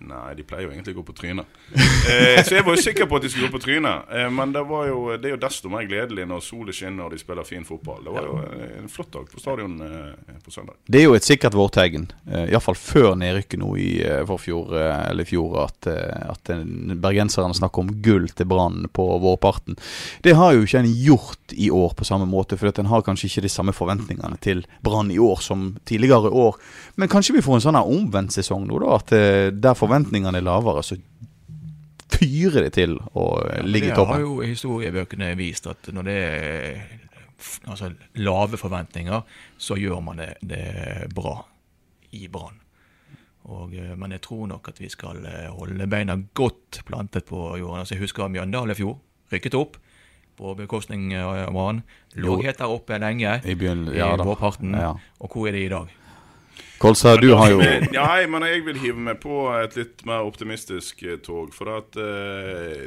Nei, 0.00 0.34
de 0.34 0.44
pleier 0.48 0.64
jo 0.64 0.70
egentlig 0.72 0.94
å 0.94 1.00
gå 1.00 1.02
på 1.10 1.14
trynet. 1.18 1.58
Eh, 1.76 2.38
så 2.40 2.54
jeg 2.56 2.64
var 2.64 2.76
jo 2.76 2.82
sikker 2.82 3.08
på 3.08 3.18
at 3.18 3.24
de 3.26 3.28
skulle 3.28 3.50
gå 3.50 3.58
på 3.58 3.62
trynet. 3.66 4.08
Eh, 4.16 4.30
men 4.32 4.54
det, 4.54 4.62
jo, 4.64 5.00
det 5.20 5.28
er 5.28 5.34
jo 5.34 5.40
desto 5.42 5.68
mer 5.72 5.84
gledelig 5.88 6.24
når 6.30 6.40
solen 6.44 6.76
skinner 6.76 7.04
og 7.04 7.12
de 7.12 7.20
spiller 7.20 7.44
fin 7.44 7.66
fotball. 7.68 8.00
Det 8.06 8.14
var 8.14 8.28
jo 8.28 8.38
eh, 8.46 8.78
en 8.80 8.88
flott 8.88 9.10
dag 9.12 9.28
på 9.28 9.42
stadion 9.42 9.74
eh, 9.84 10.38
på 10.40 10.54
søndag. 10.54 10.78
Det 10.88 11.02
er 11.02 11.04
jo 11.04 11.16
et 11.18 11.26
sikkert 11.26 11.56
vårtegn, 11.58 12.06
eh, 12.30 12.46
iallfall 12.48 12.78
før 12.80 13.12
nedrykket 13.20 13.60
nå 13.60 13.74
i 13.76 13.90
forfjor, 14.30 14.72
eh, 14.80 15.02
eller 15.10 15.28
i 15.28 15.30
fjor, 15.30 15.58
at, 15.66 15.90
eh, 15.92 16.24
at 16.32 16.52
eh, 16.54 16.64
bergenserne 17.04 17.60
snakker 17.60 17.84
om 17.84 17.92
gull 18.00 18.30
til 18.32 18.48
Brann 18.48 18.88
på 18.96 19.06
vårparten. 19.20 19.76
Det 20.24 20.36
har 20.40 20.56
jo 20.56 20.64
ikke 20.64 20.80
en 20.80 20.90
gjort 21.04 21.56
i 21.60 21.68
år 21.74 21.92
på 21.98 22.08
samme 22.08 22.28
måte, 22.30 22.56
for 22.56 22.72
en 22.72 22.88
har 22.88 23.04
kanskje 23.04 23.28
ikke 23.28 23.44
de 23.44 23.52
samme 23.52 23.76
forventningene 23.76 24.40
til 24.40 24.64
Brann 24.86 25.12
i 25.12 25.20
år 25.20 25.44
som 25.44 25.74
tidligere 25.84 26.32
år. 26.32 26.56
Men 26.96 27.12
kanskje 27.12 27.36
vi 27.36 27.44
får 27.44 27.58
en 27.58 27.66
sånn 27.68 27.80
omvendt 27.80 28.34
sesong 28.36 28.66
nå, 28.68 28.80
da, 28.82 28.96
at 28.96 29.14
eh, 29.16 29.50
der 29.52 29.76
forventningene 29.90 30.38
er 30.38 30.46
lavere, 30.46 30.84
så 30.86 30.96
fyrer 32.20 32.66
det 32.66 32.72
til 32.76 32.96
eh, 33.00 33.60
ligge 33.66 33.90
i 33.90 33.94
det 33.94 34.06
har 34.06 34.22
jo 34.22 34.40
historiebøkene 34.44 35.34
vist 35.38 35.68
at 35.70 35.90
når 35.94 36.08
det 36.08 36.16
er 36.22 36.80
altså, 37.66 37.92
lave 38.20 38.60
forventninger, 38.60 39.20
så 39.58 39.78
gjør 39.80 40.00
man 40.04 40.22
det, 40.22 40.34
det 40.42 41.10
bra 41.14 41.38
i 42.12 42.26
Brann. 42.28 42.58
Og, 43.50 43.74
eh, 43.74 43.96
Men 43.96 44.12
jeg 44.12 44.22
tror 44.26 44.46
nok 44.50 44.68
at 44.68 44.80
vi 44.80 44.90
skal 44.92 45.24
eh, 45.26 45.48
holde 45.54 45.86
beina 45.90 46.18
godt 46.34 46.82
plantet 46.86 47.24
på 47.24 47.56
jorden. 47.58 47.80
Altså, 47.80 47.94
jeg 47.94 48.04
husker 48.04 48.28
Mjøndalen 48.28 48.74
i 48.74 48.78
fjor. 48.78 48.98
Rykket 49.32 49.54
opp 49.54 49.78
på 50.40 50.54
bekostning 50.56 51.12
av 51.14 51.52
Brann. 51.52 51.82
Lå 52.16 52.40
helt 52.42 52.58
der 52.58 52.72
oppe 52.72 52.98
lenge 52.98 53.40
I 53.44 53.54
begynnelsen, 53.54 53.96
ja 53.98 54.14
i 54.14 54.24
vårparten. 54.24 54.74
Ja. 54.74 54.94
Og 55.20 55.32
hvor 55.32 55.48
er 55.48 55.56
de 55.56 55.64
i 55.66 55.72
dag? 55.72 55.99
Kolsa, 56.80 57.16
du 57.20 57.34
har 57.36 57.50
jo 57.52 57.58
Nei, 57.92 58.20
men 58.32 58.46
jeg 58.48 58.62
vil 58.64 58.78
hive 58.80 59.02
meg 59.10 59.18
på 59.20 59.42
et 59.58 59.74
litt 59.76 60.04
mer 60.08 60.24
optimistisk 60.24 61.02
eh, 61.04 61.18
tog. 61.20 61.52
For 61.52 61.68
at 61.76 61.98
eh, 62.00 62.86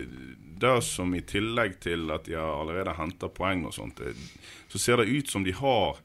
det 0.63 0.75
som 0.87 1.13
i 1.13 1.21
tillegg 1.29 1.75
til 1.83 2.09
at 2.15 2.25
de 2.25 2.33
har 2.39 2.55
allerede 2.63 2.95
henta 2.97 3.29
poeng 3.29 3.67
og 3.69 3.75
sånt, 3.75 4.01
eh, 4.01 4.17
så 4.73 4.81
ser 4.81 5.03
det 5.03 5.11
ut 5.13 5.29
som 5.29 5.45
de 5.45 5.53
har 5.53 5.99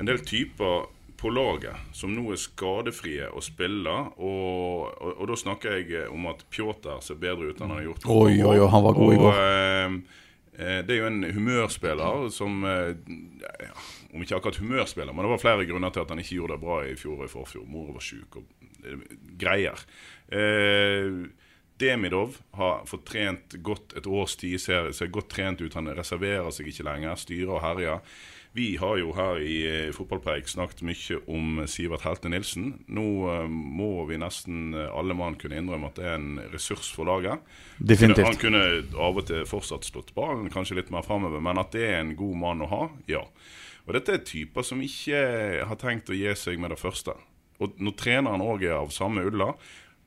en 0.00 0.08
del 0.08 0.22
typer 0.24 0.86
på 1.20 1.30
laget 1.32 1.76
som 1.96 2.12
nå 2.16 2.30
er 2.32 2.40
skadefrie 2.40 3.28
å 3.28 3.42
spille. 3.44 3.92
Og, 4.16 4.88
og, 4.96 5.12
og 5.20 5.28
da 5.30 5.38
snakker 5.40 5.78
jeg 5.78 5.92
eh, 6.04 6.08
om 6.12 6.28
at 6.32 6.46
Pjotr 6.52 7.00
ser 7.04 7.20
bedre 7.20 7.50
ut 7.50 7.60
enn 7.60 7.68
han 7.70 7.78
har 7.80 7.86
gjort. 7.90 8.08
Oi, 8.08 8.38
oi, 8.40 8.56
oi, 8.56 8.70
han 8.72 8.86
var 8.88 8.96
god 8.96 9.14
i 9.14 9.20
går. 9.20 9.42
eh, 10.56 10.80
det 10.88 10.96
er 10.96 11.02
jo 11.02 11.08
en 11.12 11.22
humørspiller 11.36 12.28
som 12.32 12.64
eh, 12.64 12.92
ja, 13.68 13.74
Om 14.12 14.22
ikke 14.22 14.38
akkurat 14.38 14.60
humørspiller, 14.62 15.12
men 15.14 15.26
det 15.26 15.32
var 15.34 15.42
flere 15.42 15.66
grunner 15.68 15.94
til 15.94 16.04
at 16.04 16.12
han 16.14 16.22
ikke 16.22 16.38
gjorde 16.38 16.56
det 16.56 16.64
bra 16.66 16.78
i 16.86 16.94
fjor 16.98 17.18
og 17.18 17.26
i 17.26 17.32
forfjor. 17.32 17.66
Mora 17.70 17.96
var 17.96 18.06
sjuk. 18.06 18.38
og 18.40 18.86
eh, 18.86 19.02
greier. 19.40 19.82
Eh, 20.28 21.26
Demidov 21.76 22.38
har 22.56 22.86
fått 22.88 23.04
trent 23.10 23.58
godt 23.60 23.92
et 23.98 24.06
års 24.08 24.38
tid, 24.40 24.56
ser, 24.60 24.88
ser 24.96 25.12
godt 25.12 25.28
trent 25.34 25.60
ut. 25.60 25.76
Han 25.76 25.92
reserverer 25.92 26.48
seg 26.54 26.70
ikke 26.72 26.86
lenger, 26.88 27.18
styrer 27.20 27.52
og 27.58 27.62
herjer. 27.64 28.16
Vi 28.56 28.70
har 28.80 28.96
jo 28.96 29.10
her 29.12 29.36
i 29.44 29.56
eh, 29.68 29.90
Fotballpreik 29.92 30.48
snakket 30.48 30.80
mye 30.88 31.18
om 31.28 31.58
Sivert 31.68 32.06
Helte 32.06 32.30
Nilsen. 32.32 32.70
Nå 32.88 33.04
eh, 33.28 33.42
må 33.52 34.06
vi 34.08 34.16
nesten 34.22 34.72
alle 34.72 35.16
mann 35.18 35.36
kunne 35.36 35.58
innrømme 35.60 35.90
at 35.90 36.00
det 36.00 36.06
er 36.08 36.16
en 36.16 36.40
ressurs 36.54 36.88
for 36.88 37.04
laget. 37.10 37.44
Definitivt. 37.76 38.30
Han 38.30 38.40
kunne 38.40 38.64
av 38.96 39.20
og 39.20 39.28
til 39.28 39.44
fortsatt 39.44 39.84
slått 39.84 40.14
ballen 40.16 40.48
kanskje 40.54 40.80
litt 40.80 40.94
mer 40.94 41.04
framover, 41.04 41.44
men 41.44 41.60
at 41.60 41.76
det 41.76 41.84
er 41.90 42.00
en 42.00 42.16
god 42.16 42.40
mann 42.46 42.64
å 42.64 42.70
ha, 42.72 42.82
ja. 43.12 43.26
Og 43.86 43.94
dette 43.94 44.14
er 44.16 44.26
typer 44.26 44.66
som 44.66 44.82
ikke 44.82 45.18
har 45.66 45.78
tenkt 45.78 46.10
å 46.10 46.16
gi 46.16 46.32
seg 46.38 46.58
med 46.58 46.74
det 46.74 46.80
første. 46.80 47.14
Og 47.62 47.78
når 47.80 47.94
treneren 47.96 48.44
òg 48.44 48.66
er 48.66 48.80
av 48.80 48.90
samme 48.94 49.24
ulla 49.24 49.52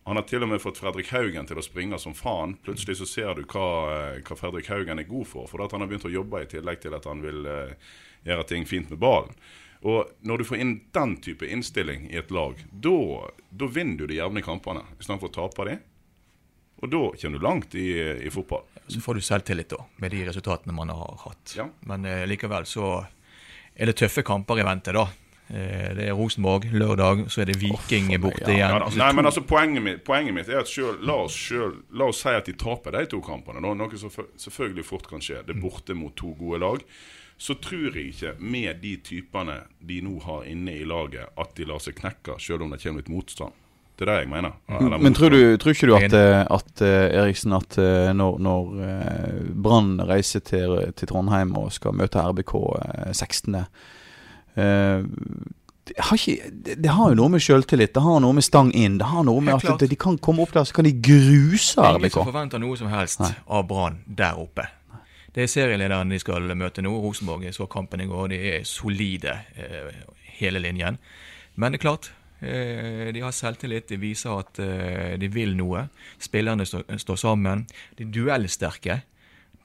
han 0.10 0.18
har 0.18 0.26
til 0.26 0.42
og 0.42 0.50
med 0.50 0.62
fått 0.64 0.80
Fredrik 0.82 1.12
Haugen 1.14 1.46
til 1.46 1.60
å 1.60 1.62
springe 1.62 1.98
som 2.02 2.16
faen. 2.18 2.56
Plutselig 2.66 2.96
så 2.98 3.06
ser 3.06 3.36
du 3.38 3.44
hva, 3.44 3.66
eh, 3.94 4.22
hva 4.26 4.38
Fredrik 4.40 4.66
Haugen 4.72 4.98
er 4.98 5.06
god 5.06 5.28
for. 5.30 5.46
For 5.46 5.62
at 5.62 5.76
han 5.76 5.84
har 5.84 5.90
begynt 5.92 6.08
å 6.10 6.10
jobbe 6.10 6.42
i 6.42 6.48
tillegg 6.50 6.82
til 6.82 6.96
at 6.98 7.06
han 7.06 7.22
vil 7.22 7.46
eh, 7.46 7.76
gjøre 8.26 8.48
ting 8.50 8.66
fint 8.66 8.90
med 8.90 8.98
ballen. 8.98 9.36
Og 9.86 10.10
når 10.26 10.42
du 10.42 10.48
får 10.50 10.64
inn 10.64 10.74
den 10.98 11.14
type 11.22 11.46
innstilling 11.46 12.10
i 12.10 12.18
et 12.18 12.32
lag, 12.34 12.58
da 12.72 13.68
vinner 13.70 14.02
du 14.02 14.08
de 14.10 14.18
jevne 14.18 14.42
kampene 14.42 14.82
istedenfor 14.98 15.30
å 15.30 15.36
tape 15.38 15.68
de. 15.70 15.78
Og 16.82 16.90
da 16.90 17.04
kommer 17.22 17.38
du 17.38 17.46
langt 17.46 17.78
i, 17.78 17.88
i 18.26 18.34
fotball. 18.34 18.66
Så 18.88 19.06
får 19.06 19.20
du 19.20 19.22
selvtillit 19.30 19.70
da, 19.70 19.84
med 20.02 20.16
de 20.16 20.26
resultatene 20.26 20.74
man 20.74 20.90
har 20.90 21.22
hatt. 21.22 21.54
Ja. 21.54 21.70
Men 21.86 22.10
eh, 22.10 22.26
likevel 22.26 22.66
så 22.66 23.04
er 23.80 23.90
det 23.90 23.96
tøffe 24.00 24.24
kamper 24.28 24.60
i 24.60 24.66
vente, 24.68 24.94
da. 24.96 25.08
Eh, 25.50 25.96
Det 25.98 26.08
er 26.08 26.14
Rosenborg 26.14 26.68
lørdag, 26.72 27.24
så 27.32 27.42
er 27.42 27.50
det 27.50 27.58
Viking 27.62 28.12
borte 28.22 28.52
ja. 28.52 28.54
igjen. 28.54 28.76
Ja. 28.76 28.82
Altså, 28.84 29.00
Nei, 29.02 29.14
men 29.18 29.26
altså 29.26 29.42
poenget 29.42 29.84
mitt, 29.84 30.04
poenget 30.06 30.36
mitt 30.36 30.50
er 30.50 30.60
at 30.62 30.70
selv, 30.70 31.00
la, 31.02 31.16
oss 31.26 31.38
selv, 31.48 31.80
la 31.92 32.10
oss 32.12 32.22
si 32.22 32.34
at 32.36 32.46
de 32.46 32.54
taper 32.54 32.94
de 33.00 33.06
to 33.10 33.22
kampene, 33.26 33.64
da, 33.64 33.74
noe 33.74 33.98
som 33.98 34.12
selvfølgelig 34.12 34.86
fort 34.86 35.10
kan 35.10 35.24
skje. 35.24 35.42
Det 35.48 35.56
er 35.56 35.64
borte 35.64 35.98
mot 35.98 36.14
to 36.20 36.36
gode 36.38 36.62
lag. 36.62 36.86
Så 37.40 37.56
tror 37.64 37.96
jeg 37.96 38.12
ikke, 38.12 38.34
med 38.40 38.82
de 38.84 38.98
typene 39.00 39.62
de 39.80 40.02
nå 40.04 40.18
har 40.26 40.44
inne 40.52 40.76
i 40.76 40.84
laget, 40.84 41.32
at 41.40 41.56
de 41.56 41.66
lar 41.66 41.80
seg 41.80 41.96
knekke, 41.96 42.36
selv 42.44 42.66
om 42.66 42.76
det 42.76 42.82
kommer 42.84 43.00
litt 43.00 43.12
motstand. 43.14 43.56
Det 44.00 44.06
er 44.08 44.12
det 44.14 44.18
jeg 44.22 44.30
mener. 44.32 44.54
Eller 44.72 45.02
Men 45.04 45.14
tror, 45.18 45.34
du, 45.36 45.58
tror 45.60 45.74
ikke 45.76 45.88
du 45.90 45.96
at, 45.98 46.14
eh, 46.16 46.42
at 46.56 46.82
eh, 46.88 47.20
Eriksen, 47.20 47.52
at 47.58 47.76
eh, 47.82 48.12
når, 48.16 48.38
når 48.40 48.70
Brann 49.60 49.98
reiser 50.08 50.40
til, 50.40 50.78
til 50.96 51.10
Trondheim 51.12 51.52
og 51.60 51.74
skal 51.76 51.98
møte 52.00 52.24
RBK 52.24 52.54
eh, 52.80 53.10
16. 53.12 53.60
eh, 54.56 55.02
det 55.90 55.96
har, 56.06 56.16
ikke, 56.22 56.50
det, 56.54 56.76
det 56.84 56.92
har 56.94 57.12
jo 57.12 57.18
noe 57.18 57.32
med 57.34 57.42
sjøltillit, 57.44 57.92
det 57.96 58.04
har 58.06 58.20
noe 58.22 58.36
med 58.38 58.46
stang 58.46 58.70
inn. 58.78 59.00
Det 59.02 59.08
har 59.10 59.24
noe 59.26 59.42
med 59.42 59.66
at 59.68 59.82
de 59.90 59.98
kan 60.00 60.20
komme 60.22 60.44
opp 60.46 60.54
der, 60.54 60.68
så 60.70 60.78
kan 60.78 60.86
de 60.86 60.94
gruse 60.94 61.82
er 61.82 61.96
ingen 61.98 62.06
RBK. 62.06 62.14
som 62.14 62.30
forventer 62.30 62.62
noe 62.62 62.78
som 62.78 62.92
helst 62.94 63.24
Nei. 63.24 63.32
av 63.58 63.66
Brann 63.68 64.04
der 64.06 64.38
oppe. 64.40 64.68
Det 65.34 65.44
er 65.44 65.50
serielederen 65.52 66.14
de 66.14 66.20
skal 66.22 66.46
møte 66.58 66.84
nå. 66.86 66.94
Rosenborg 67.04 67.50
så 67.54 67.68
kampen 67.70 68.02
i 68.06 68.08
går. 68.10 68.30
De 68.32 68.40
er 68.54 68.64
solide, 68.70 69.34
eh, 69.58 69.92
hele 70.40 70.62
linjen. 70.62 70.98
Men 71.56 71.74
det 71.74 71.82
er 71.82 71.88
klart, 71.90 72.12
de 72.40 73.22
har 73.24 73.36
selvtillit. 73.36 73.90
De 73.92 74.00
viser 74.00 74.32
at 74.32 74.60
eh, 74.64 75.14
de 75.20 75.28
vil 75.34 75.56
noe. 75.60 75.86
Spillerne 76.22 76.66
står, 76.66 77.16
sammen. 77.20 77.66
De 77.98 78.08
er 78.08 78.14
duellsterke. 78.16 79.02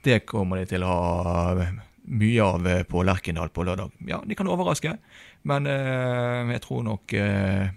Det 0.05 0.25
kommer 0.29 0.61
de 0.61 0.71
til 0.75 0.85
å 0.85 0.91
ha 0.93 1.69
mye 2.05 2.43
av 2.43 2.67
eh, 2.69 2.83
på 2.89 3.03
Lerkendal 3.07 3.49
på 3.49 3.65
lørdag. 3.65 3.95
Ja, 4.09 4.21
de 4.27 4.37
kan 4.37 4.49
overraske, 4.51 4.97
men 5.49 5.69
eh, 5.71 6.53
jeg 6.53 6.65
tror 6.67 6.83
nok 6.85 7.15
eh, 7.17 7.71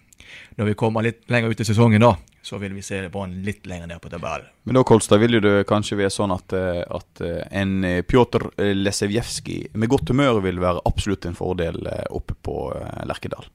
når 0.57 0.71
vi 0.71 0.79
kommer 0.79 1.05
litt 1.05 1.23
lenger 1.31 1.53
ut 1.53 1.63
i 1.63 1.67
sesongen, 1.67 2.03
da, 2.03 2.15
så 2.43 2.59
vil 2.61 2.75
vi 2.75 2.83
se 2.85 2.99
Brann 3.11 3.37
litt 3.45 3.67
lenger 3.67 3.89
ned 3.91 4.01
på 4.03 4.11
tabellen. 4.11 4.49
Men 4.67 4.79
da 4.79 4.83
Kolstad, 4.87 5.21
vil 5.23 5.37
jo 5.37 5.43
det 5.43 5.67
kanskje 5.69 5.99
være 6.01 6.13
sånn 6.13 6.35
at, 6.35 6.55
eh, 6.55 6.83
at 6.83 7.23
eh, 7.23 7.43
en 7.61 7.77
eh, 7.87 8.01
Pjotr 8.07 8.49
Lesevjevskij 8.57 9.77
med 9.79 9.91
godt 9.91 10.11
humør 10.11 10.41
vil 10.45 10.61
være 10.63 10.83
absolutt 10.87 11.27
en 11.29 11.37
fordel 11.37 11.79
eh, 11.87 12.05
oppe 12.15 12.37
på 12.47 12.57
eh, 12.75 13.05
Lerkedal. 13.07 13.47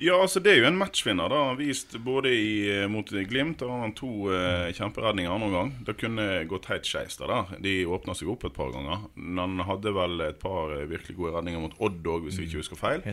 Ja, 0.00 0.14
altså 0.16 0.40
det 0.40 0.54
er 0.54 0.62
jo 0.62 0.68
en 0.70 0.78
matchvinner. 0.80 1.28
da 1.28 1.42
Han 1.50 1.58
vist 1.58 1.92
både 2.00 2.30
i, 2.32 2.52
eh, 2.72 2.86
mot 2.88 3.10
Glimt 3.10 3.58
Da 3.60 3.68
har 3.68 3.82
han 3.84 3.92
to 3.92 4.30
eh, 4.32 4.72
kjemperedninger 4.72 5.32
andre 5.32 5.50
gang. 5.52 5.72
Det 5.84 5.98
kunne 6.00 6.44
gått 6.48 6.70
helt 6.72 6.88
skeis. 6.88 7.18
De 7.60 7.74
åpna 7.84 8.14
seg 8.16 8.30
opp 8.32 8.46
et 8.48 8.56
par 8.56 8.72
ganger. 8.72 9.04
Men 9.14 9.58
han 9.58 9.66
hadde 9.68 9.92
vel 9.92 10.24
et 10.24 10.40
par 10.40 10.72
eh, 10.72 10.86
virkelig 10.88 11.18
gode 11.18 11.34
redninger 11.36 11.60
mot 11.60 11.76
Odd 11.84 12.00
òg, 12.08 12.24
hvis 12.24 12.40
jeg 12.40 12.48
ikke 12.48 12.62
husker 12.62 12.80
feil. 12.80 13.04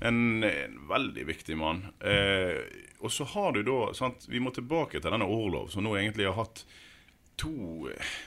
En, 0.00 0.44
en 0.46 0.78
veldig 0.88 1.26
viktig 1.28 1.58
mann. 1.58 1.82
Eh, 1.98 2.62
og 3.02 3.10
så 3.10 3.26
har 3.34 3.52
du 3.56 3.64
da 3.66 3.90
sant, 3.98 4.28
Vi 4.30 4.38
må 4.38 4.54
tilbake 4.54 5.00
til 5.00 5.10
denne 5.10 5.26
Orlov, 5.26 5.72
som 5.74 5.82
nå 5.82 5.96
egentlig 5.98 6.30
har 6.30 6.38
hatt 6.38 6.62
to 7.40 7.88
eh, 7.90 8.18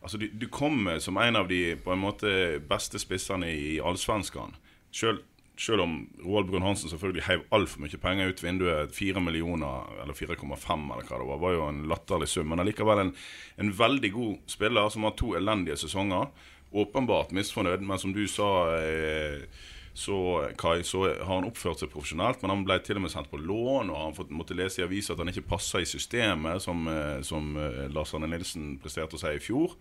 Altså, 0.00 0.16
du, 0.16 0.30
du 0.32 0.46
kommer 0.48 0.96
som 0.98 1.18
en 1.20 1.36
av 1.36 1.48
de 1.50 1.76
på 1.76 1.92
en 1.92 2.00
måte 2.00 2.30
beste 2.64 2.96
spissene 2.96 3.50
i 3.52 3.74
allsvenskene. 3.84 4.56
Selv, 4.96 5.20
selv 5.60 5.84
om 5.84 5.96
Roald 6.24 6.48
Brun-Hansen 6.48 6.88
selvfølgelig 6.88 7.26
heiv 7.26 7.42
altfor 7.52 7.82
mye 7.84 7.98
penger 8.00 8.30
ut 8.32 8.42
vinduet, 8.42 8.94
4 8.96 9.20
millioner 9.20 9.90
eller 10.02 10.16
4,5 10.16 10.86
eller 10.94 11.04
hva 11.04 11.18
det 11.20 11.26
var, 11.28 11.42
var 11.42 11.56
jo 11.56 11.66
en 11.68 11.82
latterlig 11.90 12.30
sum. 12.32 12.48
Men 12.48 12.62
allikevel 12.64 13.02
en, 13.02 13.12
en 13.60 13.74
veldig 13.76 14.12
god 14.14 14.38
spiller 14.48 14.88
som 14.94 15.04
har 15.04 15.18
to 15.20 15.34
elendige 15.36 15.76
sesonger. 15.82 16.30
Åpenbart 16.70 17.34
misfornøyd, 17.36 17.84
men 17.84 18.00
som 18.00 18.14
du 18.16 18.22
sa 18.30 18.48
eh, 18.78 19.44
så, 19.92 20.16
Kai, 20.56 20.84
så 20.86 21.02
har 21.10 21.34
han 21.34 21.48
oppført 21.48 21.82
seg 21.82 21.90
profesjonelt, 21.92 22.40
men 22.40 22.54
han 22.54 22.64
ble 22.64 22.78
til 22.86 22.96
og 22.96 23.04
med 23.04 23.12
sendt 23.12 23.28
på 23.28 23.40
lån, 23.42 23.90
og 23.90 24.04
han 24.04 24.16
fått, 24.16 24.30
måtte 24.32 24.56
lese 24.56 24.80
i 24.80 24.86
avisa 24.86 25.12
at 25.12 25.20
han 25.20 25.32
ikke 25.32 25.48
passa 25.50 25.82
i 25.82 25.88
systemet, 25.88 26.62
som, 26.64 26.86
eh, 26.88 27.18
som 27.26 27.52
eh, 27.60 27.84
Lars 27.92 28.14
Arne 28.16 28.30
Nilsen 28.30 28.78
presterte 28.80 29.18
å 29.18 29.20
si 29.20 29.34
i 29.36 29.42
fjor. 29.42 29.76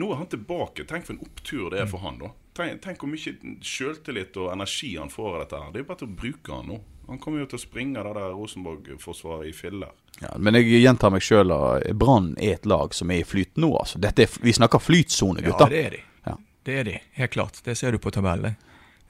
Nå 0.00 0.10
er 0.10 0.24
han 0.24 0.32
tilbake. 0.32 0.88
Tenk 0.90 1.06
for 1.06 1.14
en 1.14 1.22
opptur 1.22 1.68
det 1.70 1.84
er 1.84 1.90
for 1.90 2.02
han, 2.02 2.18
da. 2.24 2.32
Tenk, 2.54 2.82
tenk 2.84 3.02
hvor 3.02 3.10
mye 3.10 3.34
sjøltillit 3.66 4.36
og 4.38 4.52
energi 4.52 4.92
han 4.94 5.10
får 5.10 5.30
av 5.32 5.40
dette. 5.42 5.60
her. 5.62 5.72
Det 5.72 5.80
er 5.80 5.84
jo 5.84 5.88
bare 5.88 6.02
til 6.04 6.10
å 6.10 6.18
bruke 6.22 6.54
han 6.54 6.68
nå. 6.70 6.80
Han 7.08 7.18
kommer 7.20 7.42
jo 7.42 7.48
til 7.50 7.58
å 7.58 7.62
springe 7.64 8.00
det 8.00 8.14
der 8.16 8.32
Rosenborg-forsvaret 8.32 9.50
i 9.50 9.52
filler. 9.56 9.90
Ja, 10.22 10.30
men 10.38 10.56
jeg 10.56 10.70
gjentar 10.78 11.12
meg 11.12 11.24
sjøl. 11.26 11.52
Brann 11.98 12.32
er 12.38 12.56
et 12.56 12.68
lag 12.70 12.94
som 12.96 13.10
er 13.10 13.24
i 13.24 13.26
flyt 13.28 13.58
nå. 13.60 13.74
altså. 13.76 14.00
Dette 14.00 14.24
er, 14.24 14.38
vi 14.40 14.54
snakker 14.56 14.80
flytsone, 14.80 15.42
Ja, 15.44 15.58
det 15.68 15.82
er 15.82 15.98
de. 15.98 16.00
Ja. 16.24 16.38
Det 16.64 16.78
er 16.80 16.88
de, 16.88 16.96
helt 17.18 17.34
klart. 17.34 17.60
Det 17.66 17.76
ser 17.76 17.92
du 17.92 18.00
på 18.00 18.14
tabellen. 18.14 18.56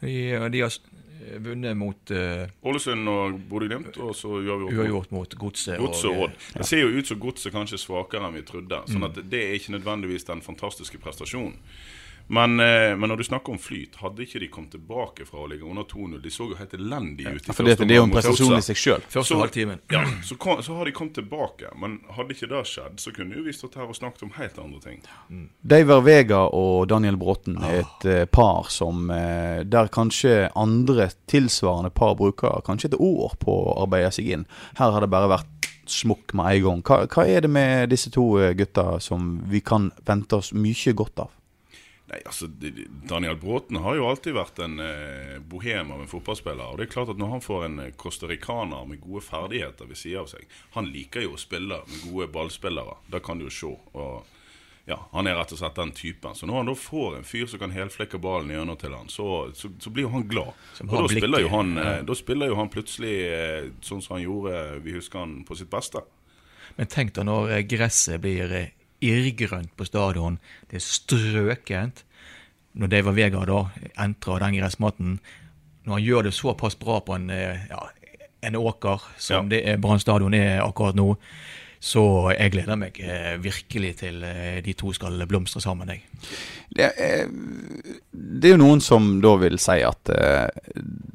De, 0.00 0.14
de 0.50 0.64
har 0.64 0.74
vunnet 1.44 1.76
mot 1.76 2.10
uh, 2.10 2.44
Ålesund 2.66 3.08
og 3.08 3.36
Bodø-Glimt, 3.48 3.96
og 4.02 4.16
så 4.16 4.40
gjør 4.44 4.64
vi 4.64 4.72
uavgjort 4.74 5.12
mot 5.14 5.36
Godset. 5.40 5.78
Godse 5.80 6.10
og 6.10 6.24
og, 6.26 6.46
Det 6.56 6.66
ser 6.68 6.82
jo 6.82 6.90
ut 6.96 7.08
som 7.08 7.20
Godset 7.20 7.54
kanskje 7.54 7.78
er 7.78 7.84
svakere 7.84 8.28
enn 8.28 8.36
vi 8.36 8.44
trodde. 8.48 8.80
Sånn 8.90 9.06
at 9.06 9.20
det 9.22 9.44
er 9.44 9.54
ikke 9.58 9.76
nødvendigvis 9.76 10.26
den 10.28 10.42
fantastiske 10.44 11.00
prestasjonen. 11.04 11.56
Men, 12.26 12.60
eh, 12.60 12.96
men 12.96 13.08
når 13.08 13.16
du 13.16 13.24
snakker 13.24 13.52
om 13.52 13.58
flyt, 13.60 13.98
hadde 14.00 14.24
ikke 14.24 14.40
de 14.40 14.48
kommet 14.48 14.72
tilbake 14.72 15.26
fra 15.28 15.42
å 15.44 15.48
ligge 15.50 15.66
under 15.68 15.84
2-0? 15.84 16.22
De 16.22 16.30
så 16.32 16.46
jo 16.48 16.56
helt 16.56 16.72
elendige 16.76 17.34
ut. 17.34 17.48
Ja, 17.48 17.56
for 17.56 17.68
det, 17.68 17.76
det 17.82 17.96
er 17.96 18.00
jo 18.00 18.06
en 18.06 18.14
prestasjon 18.14 18.56
i 18.56 18.62
seg 18.64 18.80
sjøl. 18.80 19.04
Første 19.12 19.38
halvtimen. 19.40 19.82
Ja, 19.92 20.04
så, 20.24 20.38
kom, 20.40 20.62
så 20.64 20.78
har 20.78 20.88
de 20.88 20.94
kommet 20.96 21.18
tilbake. 21.20 21.68
Men 21.80 21.98
hadde 22.16 22.36
ikke 22.36 22.48
det 22.54 22.62
skjedd, 22.70 22.96
så 23.02 23.12
kunne 23.12 23.36
jo 23.36 23.44
vi 23.44 23.52
stått 23.56 23.76
her 23.80 23.92
og 23.92 23.98
snakket 23.98 24.24
om 24.24 24.32
helt 24.38 24.58
andre 24.62 24.80
ting. 24.86 25.04
Daver 25.60 26.00
Vega 26.06 26.40
og 26.48 26.88
Daniel 26.88 27.20
Bråten 27.20 27.60
er 27.60 27.82
et 27.82 28.08
eh, 28.08 28.24
par 28.24 28.70
som 28.72 29.10
eh, 29.12 29.60
Der 29.68 29.92
kanskje 29.92 30.48
andre 30.56 31.10
tilsvarende 31.30 31.92
par 31.92 32.16
bruker 32.16 32.64
kanskje 32.64 32.94
et 32.94 32.98
år 33.00 33.36
på 33.40 33.52
å 33.52 33.76
arbeide 33.84 34.14
seg 34.16 34.32
inn. 34.32 34.48
Her 34.80 34.96
har 34.96 35.04
det 35.04 35.12
bare 35.12 35.28
vært 35.36 35.70
smukk 35.90 36.32
med 36.32 36.56
en 36.56 36.64
gang. 36.64 36.84
Hva, 36.88 37.02
hva 37.12 37.28
er 37.28 37.44
det 37.44 37.52
med 37.52 37.92
disse 37.92 38.08
to 38.12 38.30
gutta 38.56 38.94
som 39.04 39.36
vi 39.52 39.60
kan 39.60 39.90
vente 40.08 40.40
oss 40.40 40.54
mye 40.56 40.96
godt 40.96 41.26
av? 41.26 41.32
Nei, 42.04 42.20
altså, 42.28 42.46
Daniel 43.08 43.38
Bråten 43.40 43.78
har 43.80 43.96
jo 43.96 44.04
alltid 44.10 44.34
vært 44.36 44.58
en 44.60 44.76
eh, 44.84 45.38
bohem 45.40 45.94
av 45.94 46.02
en 46.04 46.10
fotballspiller. 46.10 46.74
Og 46.74 46.78
det 46.78 46.86
er 46.86 46.92
klart 46.92 47.14
at 47.14 47.20
når 47.20 47.30
han 47.32 47.44
får 47.44 47.64
en 47.64 47.78
eh, 47.86 47.94
costaricaner 47.96 48.84
med 48.90 49.00
gode 49.00 49.24
ferdigheter 49.24 49.88
ved 49.88 49.96
siden 49.96 50.20
av 50.20 50.28
seg 50.28 50.44
Han 50.76 50.90
liker 50.92 51.24
jo 51.24 51.32
å 51.38 51.40
spille 51.40 51.80
med 51.88 52.02
gode 52.10 52.28
ballspillere. 52.34 52.98
Det 53.08 53.22
kan 53.24 53.40
du 53.40 53.46
jo 53.46 53.54
se. 53.56 53.72
Og 53.96 54.34
ja, 54.84 54.98
Han 55.14 55.30
er 55.30 55.38
rett 55.38 55.54
og 55.56 55.62
slett 55.62 55.80
den 55.80 55.94
typen. 55.96 56.36
Så 56.36 56.44
når 56.44 56.60
han 56.60 56.68
da 56.68 56.74
får 56.76 57.16
en 57.16 57.24
fyr 57.24 57.48
som 57.48 57.62
kan 57.62 57.72
helflekke 57.72 58.20
ballen 58.20 58.52
gjennom 58.52 58.76
til 58.76 58.92
han, 58.92 59.08
så, 59.08 59.28
så, 59.56 59.70
så 59.80 59.92
blir 59.94 60.04
jo 60.04 60.12
han 60.12 60.28
glad. 60.28 60.52
Og 60.84 60.92
da 60.92 61.08
spiller, 61.08 61.48
han, 61.54 61.72
eh, 61.80 62.02
da 62.04 62.18
spiller 62.20 62.52
jo 62.52 62.60
han 62.60 62.68
plutselig 62.72 63.14
eh, 63.30 63.70
sånn 63.80 64.04
som 64.04 64.18
han 64.18 64.26
gjorde 64.26 64.60
Vi 64.84 64.98
husker 64.98 65.24
han 65.24 65.38
på 65.48 65.56
sitt 65.56 65.72
beste. 65.72 66.04
Men 66.76 66.90
tenk 66.90 67.14
da 67.16 67.24
når 67.26 67.56
eh, 67.56 67.64
gresset 67.68 68.20
blir 68.22 68.52
eh, 68.52 68.72
irrgrønt 69.04 69.72
på 69.76 69.86
stadion, 69.88 70.38
det 70.70 70.80
er 70.80 70.84
strøkent. 70.84 72.04
Når 72.74 72.90
David 72.90 73.14
Vega 73.18 73.44
da 73.46 73.60
entrer 74.02 74.42
den 74.42 74.56
gressmatten, 74.58 75.18
når 75.84 75.98
han 75.98 76.06
gjør 76.06 76.26
det 76.26 76.34
såpass 76.34 76.74
bra 76.80 76.98
på 77.04 77.14
en, 77.14 77.28
eh, 77.30 77.66
ja, 77.70 77.82
en 78.42 78.56
åker 78.56 79.04
som 79.18 79.50
Ja. 79.50 79.60
det 79.60 79.80
Brann 79.80 80.00
stadion 80.00 80.34
er 80.34 80.62
akkurat 80.64 80.96
nå, 80.96 81.16
så 81.84 82.02
jeg 82.32 82.54
gleder 82.54 82.78
meg 82.80 82.96
eh, 83.02 83.34
virkelig 83.44 83.90
til 84.00 84.22
eh, 84.24 84.60
de 84.64 84.72
to 84.78 84.92
skal 84.96 85.20
blomstre 85.28 85.60
sammen. 85.60 85.90
Jeg. 85.92 86.06
Det 86.74 86.86
er, 86.88 87.26
det 88.10 88.48
er 88.48 88.54
jo 88.54 88.60
noen 88.62 88.80
som 88.82 89.18
da 89.22 89.34
vil 89.42 89.58
si 89.60 89.76
at 89.84 90.10
uh, 90.10 90.48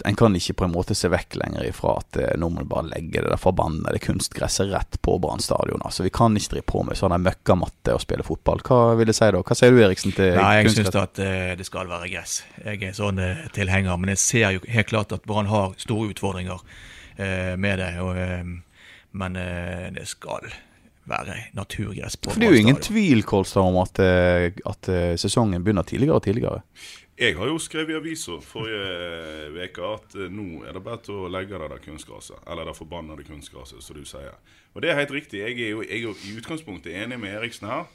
en 0.08 0.18
kan 0.20 0.36
ikke 0.38 0.56
på 0.62 0.68
en 0.68 0.76
måte 0.76 0.96
se 0.96 1.10
vekk 1.12 1.40
lenger 1.42 1.66
ifra 1.68 1.96
at 2.00 2.20
uh, 2.22 2.28
nå 2.40 2.52
må 2.54 2.64
du 2.64 2.70
bare 2.70 2.92
legge 2.92 3.18
det 3.18 3.32
der 3.32 3.42
forbannede 3.42 4.00
kunstgresset 4.04 4.70
rett 4.72 5.00
på 5.04 5.18
Brann 5.20 5.42
stadion. 5.44 5.82
Altså, 5.84 6.06
vi 6.06 6.14
kan 6.14 6.38
ikke 6.38 6.54
drive 6.54 6.68
på 6.70 6.86
med 6.88 7.02
sånn 7.02 7.18
møkkamatte 7.26 7.98
og 7.98 8.06
spille 8.06 8.28
fotball. 8.28 8.62
Hva 8.70 8.94
vil 9.00 9.10
det 9.10 9.18
si 9.18 9.32
da? 9.34 9.42
Hva 9.42 9.58
sier 9.58 9.74
du 9.74 9.82
Eriksen 9.84 10.16
til 10.16 10.38
Nei, 10.38 10.54
jeg 10.62 10.78
syns 10.78 10.94
at 10.94 11.20
uh, 11.20 11.52
det 11.60 11.68
skal 11.68 11.90
være 11.90 12.14
gress. 12.14 12.40
Jeg 12.64 12.84
er 12.86 12.96
sånn 12.96 13.20
eh, 13.24 13.46
tilhenger, 13.56 13.98
men 14.00 14.14
jeg 14.14 14.22
ser 14.22 14.56
jo 14.56 14.64
helt 14.70 14.90
klart 14.92 15.14
at 15.16 15.26
Brann 15.28 15.50
har 15.50 15.76
store 15.82 16.14
utfordringer 16.14 16.62
eh, 17.18 17.56
med 17.60 17.80
det. 17.82 17.92
Og, 18.04 18.18
eh, 18.18 18.44
men 19.12 19.36
eh, 19.40 19.90
det 19.96 20.08
skal 20.08 20.50
være 21.10 21.36
naturgress 21.58 22.18
på 22.18 22.34
For 22.34 22.42
det 22.42 22.50
er 22.50 22.56
jo 22.56 22.64
ingen 22.64 22.82
tvil 22.84 23.24
Kolstad, 23.28 23.66
om 23.66 23.80
at, 23.82 24.00
eh, 24.04 24.52
at 24.70 24.90
eh, 24.94 25.14
sesongen 25.20 25.64
begynner 25.64 25.88
tidligere 25.88 26.20
og 26.20 26.24
tidligere. 26.24 26.62
Jeg 27.20 27.36
har 27.36 27.50
jo 27.52 27.58
skrevet 27.60 27.92
i 27.92 27.98
avisa 27.98 28.38
forrige 28.40 29.50
uke 29.52 29.88
at 29.90 30.16
eh, 30.16 30.30
nå 30.32 30.64
er 30.64 30.78
det 30.78 30.84
bare 30.86 31.02
til 31.04 31.26
å 31.26 31.32
legge 31.32 31.58
det 31.60 31.68
der 31.74 31.82
kunstgraset. 31.84 32.40
Eller 32.48 32.70
det 32.70 32.78
forbannede 32.78 33.26
kunstgraset, 33.28 33.82
som 33.84 33.98
du 33.98 34.06
sier. 34.08 34.38
Og 34.74 34.86
det 34.86 34.94
er 34.94 35.02
helt 35.02 35.12
riktig. 35.12 35.42
Jeg 35.42 35.58
er 35.58 35.74
jo, 35.74 35.84
jeg 35.84 35.98
er 35.98 36.06
jo 36.06 36.16
i 36.16 36.38
utgangspunktet 36.40 36.96
enig 36.96 37.20
med 37.20 37.36
Eriksen 37.36 37.68
her. 37.68 37.90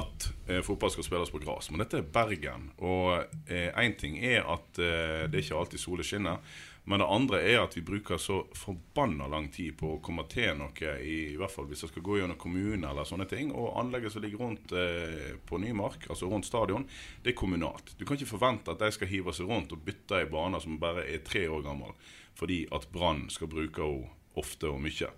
At 0.00 0.30
eh, 0.48 0.62
fotball 0.64 0.94
skal 0.94 1.04
spilles 1.04 1.34
på 1.34 1.42
gress. 1.42 1.68
Men 1.68 1.84
dette 1.84 2.00
er 2.00 2.08
Bergen. 2.08 2.70
Og 2.78 3.20
én 3.50 3.98
ting 4.00 4.16
er 4.24 4.46
at 4.46 4.80
eh, 4.80 5.26
det 5.28 5.42
er 5.42 5.44
ikke 5.44 5.60
alltid 5.60 5.82
solen 5.82 6.06
skinner. 6.06 6.40
Men 6.84 7.02
det 7.02 7.06
andre 7.12 7.40
er 7.44 7.58
at 7.60 7.76
vi 7.76 7.82
bruker 7.84 8.18
så 8.18 8.40
forbanna 8.56 9.26
lang 9.30 9.50
tid 9.52 9.76
på 9.78 9.92
å 9.94 9.98
komme 10.02 10.24
til 10.32 10.54
noe, 10.58 10.94
i, 11.04 11.34
i 11.34 11.36
hvert 11.38 11.52
fall 11.52 11.68
hvis 11.68 11.84
det 11.84 11.90
skal 11.92 12.04
gå 12.06 12.16
gjennom 12.18 12.38
kommune 12.40 12.88
eller 12.88 13.08
sånne 13.08 13.28
ting. 13.30 13.52
Og 13.52 13.76
anlegget 13.78 14.14
som 14.14 14.24
ligger 14.24 14.42
rundt 14.42 14.72
eh, 14.72 15.34
på 15.46 15.60
Nymark, 15.60 16.08
altså 16.10 16.30
rundt 16.30 16.48
stadion, 16.48 16.86
det 17.22 17.34
er 17.34 17.38
kommunalt. 17.38 17.92
Du 17.98 18.06
kan 18.06 18.16
ikke 18.16 18.32
forvente 18.32 18.72
at 18.72 18.80
de 18.80 18.90
skal 18.96 19.10
hive 19.12 19.34
seg 19.36 19.50
rundt 19.50 19.74
og 19.76 19.84
bytte 19.86 20.22
ei 20.22 20.30
bane 20.30 20.62
som 20.62 20.80
bare 20.80 21.04
er 21.06 21.22
tre 21.26 21.44
år 21.52 21.62
gammel, 21.68 21.92
fordi 22.38 22.64
at 22.74 22.88
Brann 22.94 23.28
skal 23.30 23.52
bruke 23.52 23.84
henne 23.84 24.16
ofte 24.38 24.68
og 24.70 24.78
mye. 24.80 25.08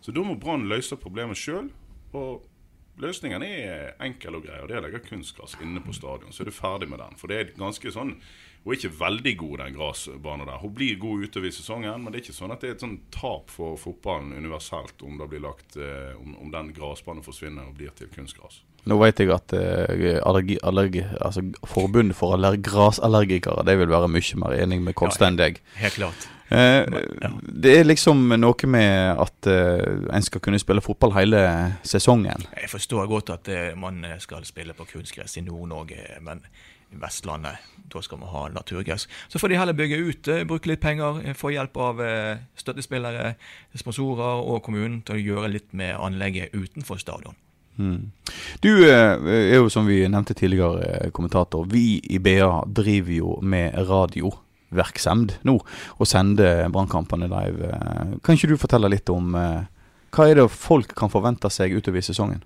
Så 0.00 0.12
da 0.14 0.22
må 0.24 0.36
Brann 0.40 0.68
løse 0.70 0.96
problemet 0.96 1.38
sjøl. 1.38 1.68
Og 2.16 2.46
løsningen 3.00 3.42
er 3.44 3.96
enkel 4.02 4.38
og 4.38 4.46
grei, 4.46 4.60
og 4.60 4.70
det 4.70 4.76
er 4.76 4.82
å 4.82 4.86
legge 4.86 5.02
kunstgress 5.06 5.56
inne 5.62 5.82
på 5.84 5.94
stadion. 5.96 6.32
Så 6.34 6.44
er 6.44 6.50
du 6.50 6.54
ferdig 6.54 6.88
med 6.90 7.02
den. 7.02 7.18
For 7.20 7.30
det 7.30 7.38
er 7.38 7.52
ganske 7.58 7.92
sånn 7.94 8.16
Hun 8.64 8.74
er 8.74 8.76
ikke 8.76 8.92
veldig 9.00 9.32
god, 9.40 9.52
den 9.62 9.76
gressbanen 9.78 10.46
der. 10.50 10.58
Hun 10.60 10.74
blir 10.76 10.98
god 11.00 11.22
utover 11.24 11.48
i 11.48 11.52
sesongen, 11.56 12.02
men 12.02 12.12
det 12.12 12.18
er 12.20 12.24
ikke 12.26 12.36
sånn 12.36 12.52
at 12.52 12.60
det 12.60 12.68
er 12.68 12.74
et 12.74 12.82
sånn 12.84 12.98
tap 13.14 13.48
for 13.48 13.78
fotballen 13.80 14.34
universelt 14.36 15.00
om, 15.06 15.14
det 15.16 15.28
blir 15.32 15.40
lagt, 15.46 15.78
eh, 15.80 16.10
om, 16.20 16.34
om 16.44 16.50
den 16.52 16.68
gressbanen 16.76 17.24
forsvinner 17.24 17.70
og 17.70 17.78
blir 17.78 17.94
til 17.96 18.10
kunstgress. 18.12 18.60
Nå 18.88 18.96
vet 19.00 19.20
jeg 19.20 19.32
at 19.32 19.52
eh, 19.56 20.18
allergi, 20.24 20.58
allergi, 20.64 21.02
altså 21.20 21.42
Forbundet 21.68 22.16
for 22.16 22.32
aller, 22.32 22.54
grasallergikere 22.64 23.60
Det 23.68 23.74
vil 23.76 23.90
være 23.92 24.08
mye 24.08 24.38
mer 24.40 24.54
enig 24.56 24.78
med 24.80 24.96
Kolstad 24.96 25.28
enn 25.28 25.36
deg. 25.40 25.60
Helt 25.80 25.98
klart. 25.98 26.28
Eh, 26.50 26.84
Ja. 27.20 27.30
Det 27.64 27.74
er 27.78 27.84
liksom 27.84 28.24
noe 28.40 28.66
med 28.72 29.20
at 29.20 29.46
eh, 29.52 30.04
en 30.16 30.24
skal 30.24 30.40
kunne 30.40 30.58
spille 30.60 30.80
fotball 30.84 31.12
hele 31.18 31.42
sesongen. 31.86 32.44
Jeg 32.56 32.72
forstår 32.72 33.06
godt 33.08 33.30
at 33.36 33.48
eh, 33.52 33.72
man 33.76 34.00
skal 34.18 34.44
spille 34.48 34.72
på 34.76 34.88
kunstgress 34.96 35.36
i 35.36 35.44
Nord-Norge, 35.44 36.00
men 36.24 36.40
Vestlandet, 36.98 37.58
da 37.92 38.02
skal 38.02 38.18
man 38.18 38.32
ha 38.32 38.46
naturgress. 38.54 39.06
Så 39.28 39.38
får 39.38 39.48
de 39.48 39.58
heller 39.60 39.76
bygge 39.76 39.96
ut, 39.96 40.28
eh, 40.28 40.44
bruke 40.44 40.70
litt 40.70 40.80
penger, 40.80 41.20
eh, 41.24 41.34
få 41.34 41.52
hjelp 41.54 41.76
av 41.76 42.02
eh, 42.02 42.42
støttespillere, 42.58 43.34
sponsorer 43.78 44.42
og 44.42 44.62
kommunen 44.66 45.02
til 45.02 45.16
å 45.16 45.22
gjøre 45.22 45.52
litt 45.52 45.72
med 45.72 45.96
anlegget 45.96 46.54
utenfor 46.54 46.98
stadion. 46.98 47.38
Du 48.60 48.70
eh, 48.84 49.16
er 49.16 49.56
jo, 49.56 49.70
som 49.72 49.86
vi 49.88 50.02
nevnte 50.08 50.34
tidligere, 50.36 51.10
kommentator. 51.16 51.64
Vi 51.70 52.00
i 52.10 52.18
BA 52.18 52.50
driver 52.66 53.14
jo 53.14 53.38
med 53.40 53.78
radiovirksomhet 53.88 55.38
nå, 55.48 55.56
og 55.96 56.06
sender 56.08 56.66
brannkampene 56.68 57.30
live. 57.30 57.72
Kan 58.20 58.36
ikke 58.36 58.52
du 58.52 58.60
fortelle 58.60 58.90
litt 58.92 59.08
om 59.08 59.32
hva 60.10 60.26
er 60.26 60.40
det 60.40 60.50
folk 60.50 60.92
kan 60.98 61.10
forvente 61.12 61.48
seg 61.54 61.72
utover 61.78 62.02
i 62.02 62.04
sesongen? 62.04 62.42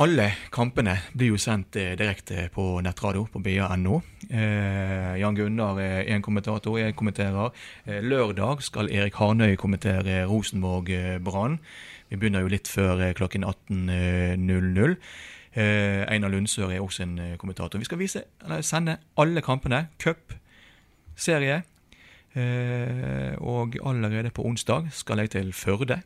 Alle 0.00 0.30
kampene 0.48 0.94
blir 1.12 1.34
jo 1.34 1.38
sendt 1.40 1.76
eh, 1.76 1.92
direkte 1.98 2.46
på 2.54 2.62
nettradio 2.80 3.26
på 3.28 3.40
bia.no. 3.44 3.98
Eh, 4.32 5.18
Jan 5.20 5.36
Gunnar 5.36 5.76
er 5.82 6.06
en 6.14 6.22
kommentator, 6.24 6.78
jeg 6.80 6.94
kommenterer. 6.96 7.50
Eh, 7.84 7.98
lørdag 8.00 8.62
skal 8.64 8.88
Erik 8.88 9.18
Harnøy 9.20 9.58
kommentere 9.60 10.22
Rosenborg-Brann. 10.30 11.58
Vi 12.08 12.16
begynner 12.16 12.46
jo 12.46 12.52
litt 12.54 12.70
før 12.72 13.02
eh, 13.04 13.12
klokken 13.18 13.44
18.00. 13.44 14.94
Eh, 15.52 16.06
Einar 16.08 16.32
Lundsør 16.32 16.72
er 16.72 16.80
også 16.80 17.04
en 17.04 17.18
eh, 17.20 17.34
kommentator. 17.42 17.76
Vi 17.82 17.90
skal 17.90 18.00
vise, 18.00 18.24
eller 18.46 18.64
sende 18.64 18.96
alle 19.20 19.44
kampene. 19.44 19.82
Cup, 20.00 20.32
serie. 21.20 21.60
Eh, 22.32 23.36
og 23.42 23.76
allerede 23.84 24.32
på 24.32 24.48
onsdag 24.48 24.88
skal 24.96 25.26
jeg 25.26 25.34
til 25.36 25.52
Førde. 25.52 26.00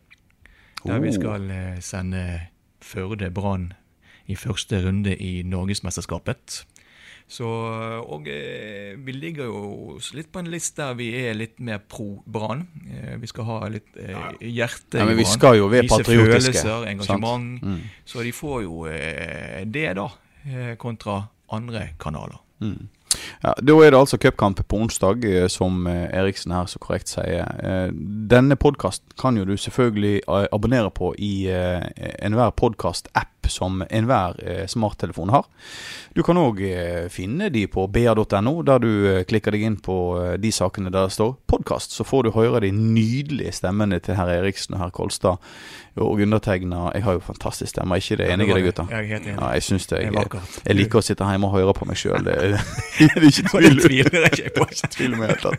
Der 0.82 0.98
vi 0.98 1.14
Oh. 1.14 1.16
skal 1.20 1.46
eh, 1.50 1.78
sende 1.80 2.26
Førde 2.82 3.30
Brann 3.30 3.70
i 4.30 4.36
første 4.38 4.80
runde 4.84 5.16
i 5.16 5.42
Norgesmesterskapet. 5.46 6.64
Så, 7.24 7.48
og 8.04 8.26
eh, 8.28 8.98
vi 9.00 9.14
ligger 9.16 9.48
jo 9.48 9.94
litt 10.12 10.28
på 10.32 10.42
en 10.42 10.50
liste 10.52 10.82
der 10.82 10.96
vi 10.98 11.06
er 11.22 11.36
litt 11.38 11.56
mer 11.64 11.80
pro 11.80 12.18
Brann. 12.28 12.66
Eh, 12.84 13.14
vi 13.20 13.30
skal 13.30 13.48
ha 13.48 13.58
litt 13.72 13.96
eh, 13.96 14.26
hjerte 14.44 15.00
Ja, 15.00 15.06
men 15.08 15.16
i 15.16 15.22
vi 15.22 15.28
skal 15.28 15.56
jo 15.56 15.70
være 15.72 15.86
Vise 15.86 16.02
patriotiske, 16.02 16.52
følelser, 16.52 16.88
engasjement. 16.92 17.64
Mm. 17.64 17.78
Så 18.04 18.26
de 18.26 18.34
får 18.36 18.58
jo 18.66 18.84
eh, 18.92 19.62
det, 19.64 19.86
da, 19.96 20.10
eh, 20.44 20.74
kontra 20.80 21.22
andre 21.56 21.88
kanaler. 22.00 22.42
Ja, 23.42 23.54
Da 23.62 23.72
er 23.84 23.90
det 23.90 23.98
altså 23.98 24.18
cupkamp 24.18 24.60
på 24.68 24.78
onsdag, 24.80 25.24
eh, 25.24 25.48
som 25.48 25.86
eh, 25.86 26.08
Eriksen 26.16 26.52
her 26.52 26.66
så 26.70 26.78
korrekt 26.78 27.08
sier. 27.12 27.44
Eh, 27.60 27.90
Denne 28.30 28.56
podkasten 28.56 29.06
kan 29.20 29.36
jo 29.36 29.44
du 29.44 29.56
selvfølgelig 29.56 30.22
abonnere 30.52 30.90
på 30.90 31.14
i 31.18 31.46
enhver 31.48 32.50
podkast-app 32.56 33.30
som 33.48 33.82
enhver 33.90 34.38
smarttelefon 34.66 35.28
har. 35.28 35.44
Du 36.16 36.22
kan 36.24 36.38
òg 36.40 36.62
finne 37.12 37.50
de 37.52 37.66
på 37.68 37.84
ba.no, 37.92 38.54
der 38.64 38.78
du 38.80 38.90
klikker 39.28 39.52
deg 39.52 39.66
inn 39.68 39.76
på 39.76 39.96
de 40.40 40.50
sakene 40.52 40.88
der 40.90 41.10
det 41.10 41.12
står 41.12 41.34
podkast. 41.46 41.92
Så 41.92 42.06
får 42.08 42.24
du 42.24 42.30
høre 42.32 42.62
de 42.64 42.72
nydelige 42.72 43.52
stemmene 43.52 44.00
til 44.00 44.16
herr 44.16 44.32
Eriksen 44.38 44.74
og 44.78 44.80
herr 44.80 44.94
Kolstad. 44.96 45.36
Og 45.96 46.18
undertegna 46.24 46.90
Jeg 46.94 47.04
har 47.04 47.12
jo 47.12 47.20
fantastisk 47.22 47.70
stemme, 47.70 47.96
ikke 47.96 48.16
det 48.16 48.30
enige, 48.32 48.54
det 48.54 48.64
gutta? 48.64 48.86
Jeg 48.90 48.98
er 48.98 49.06
helt 49.12 49.26
enig. 49.28 49.36
Ja, 49.40 49.48
jeg 49.54 49.62
syns 49.62 49.86
det. 49.86 50.00
Jeg, 50.02 50.26
jeg 50.66 50.76
liker 50.76 50.98
å 50.98 51.04
sitte 51.06 51.28
hjemme 51.28 51.46
og 51.46 51.54
høre 51.54 51.74
på 51.76 51.86
meg 51.86 52.00
sjøl. 52.00 52.26
Er 53.24 53.32
ikke 53.32 53.50
tvil. 53.54 53.78
Det 53.78 53.86
tviler 53.88 54.26
jeg 54.28 54.38
ikke 54.38 54.52
på. 54.58 54.66
Ikke 54.70 54.90
tvil 54.94 55.16
om 55.16 55.24
i 55.24 55.30
det. 55.32 55.54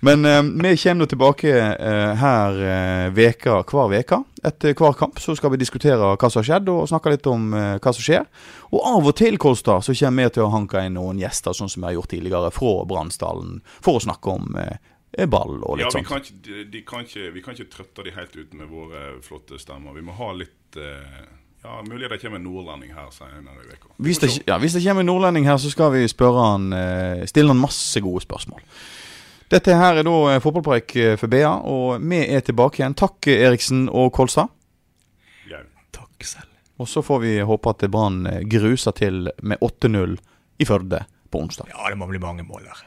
Men 0.00 0.24
eh, 0.24 0.42
vi 0.64 0.74
kommer 0.80 1.10
tilbake 1.10 1.54
eh, 1.60 2.12
her 2.20 2.60
eh, 2.74 3.06
veka, 3.16 3.62
hver 3.68 3.96
uke 4.00 4.20
Etter 4.40 4.72
hver 4.72 4.94
kamp 4.96 5.18
så 5.20 5.34
skal 5.36 5.52
vi 5.52 5.58
diskutere 5.60 6.14
hva 6.14 6.30
som 6.32 6.40
har 6.40 6.46
skjedd, 6.48 6.70
og 6.72 6.86
snakke 6.88 7.12
litt 7.12 7.26
om 7.28 7.50
eh, 7.52 7.74
hva 7.76 7.92
som 7.92 8.04
skjer. 8.06 8.24
Og 8.70 8.86
av 8.88 9.10
og 9.10 9.16
til, 9.18 9.36
Kolstad, 9.42 9.84
så 9.84 9.92
kommer 9.98 10.30
vi 10.30 10.36
til 10.38 10.46
å 10.46 10.52
hanke 10.54 10.80
inn 10.86 10.96
noen 10.96 11.20
gjester, 11.20 11.52
sånn 11.56 11.68
som 11.68 11.82
vi 11.82 11.90
har 11.90 11.98
gjort 11.98 12.14
tidligere, 12.14 12.52
fra 12.54 12.72
Bransdalen, 12.88 13.58
for 13.84 13.98
å 13.98 14.04
snakke 14.06 14.32
om 14.32 14.56
eh, 14.62 15.26
ball 15.28 15.58
og 15.60 15.76
litt 15.76 15.84
Ja, 15.84 15.90
vi 15.90 15.98
sånt. 15.98 16.08
kan, 16.08 16.24
ikke, 16.24 16.40
de, 16.46 16.64
de 16.72 16.82
kan 16.86 17.04
ikke, 17.04 17.26
vi 17.34 17.44
kan 17.44 17.58
ikke 17.58 17.72
trøtte 17.74 18.06
de 18.06 18.14
helt 18.16 18.36
ut 18.38 18.56
med 18.56 18.70
våre 18.72 19.04
flotte 19.26 19.60
stemmer. 19.60 19.92
Vi 19.98 20.06
må 20.06 20.16
ha 20.16 20.32
litt 20.38 20.80
eh, 20.80 21.20
Ja, 21.62 21.82
Mulig 21.84 22.08
det 22.10 22.18
kommer 22.22 22.38
en 22.40 22.44
nordlending 22.44 22.94
her 22.96 23.10
senere 23.12 23.60
i 23.60 23.74
uka. 23.74 23.90
Hvis 24.00 24.18
det, 24.18 24.30
ja, 24.48 24.56
hvis 24.58 24.72
det 24.72 24.84
kommer 24.84 25.04
en 25.04 25.10
nordlending 25.10 25.44
her, 25.48 25.58
så 25.60 25.70
skal 25.70 25.92
vi 25.92 26.06
spørre 26.08 26.46
han, 26.52 26.72
eh, 26.72 27.26
stille 27.28 27.52
han 27.52 27.60
masse 27.60 28.00
gode 28.00 28.22
spørsmål. 28.24 28.62
Dette 29.50 29.74
her 29.76 30.00
er 30.00 30.06
da 30.06 30.16
eh, 30.30 30.40
fotballpreik 30.40 30.96
eh, 30.96 31.16
for 31.20 31.28
BA, 31.28 31.52
og 31.68 32.00
vi 32.00 32.22
er 32.24 32.40
tilbake 32.46 32.80
igjen. 32.80 32.96
Takk, 32.96 33.28
Eriksen 33.28 33.88
og 33.92 34.12
Kolstad. 34.16 34.48
Ja. 35.50 35.60
Takk 35.92 36.24
selv. 36.24 36.48
Og 36.80 36.88
så 36.88 37.04
får 37.04 37.20
vi 37.26 37.38
håpe 37.44 37.74
at 37.74 37.84
Brann 37.92 38.24
gruser 38.48 38.96
til 38.96 39.28
med 39.42 39.60
8-0 39.60 40.16
i 40.60 40.64
Førde 40.64 41.04
på 41.30 41.42
onsdag. 41.44 41.68
Ja, 41.74 41.90
det 41.90 41.98
må 42.00 42.08
bli 42.08 42.22
mange 42.22 42.46
mål 42.46 42.64
der. 42.64 42.86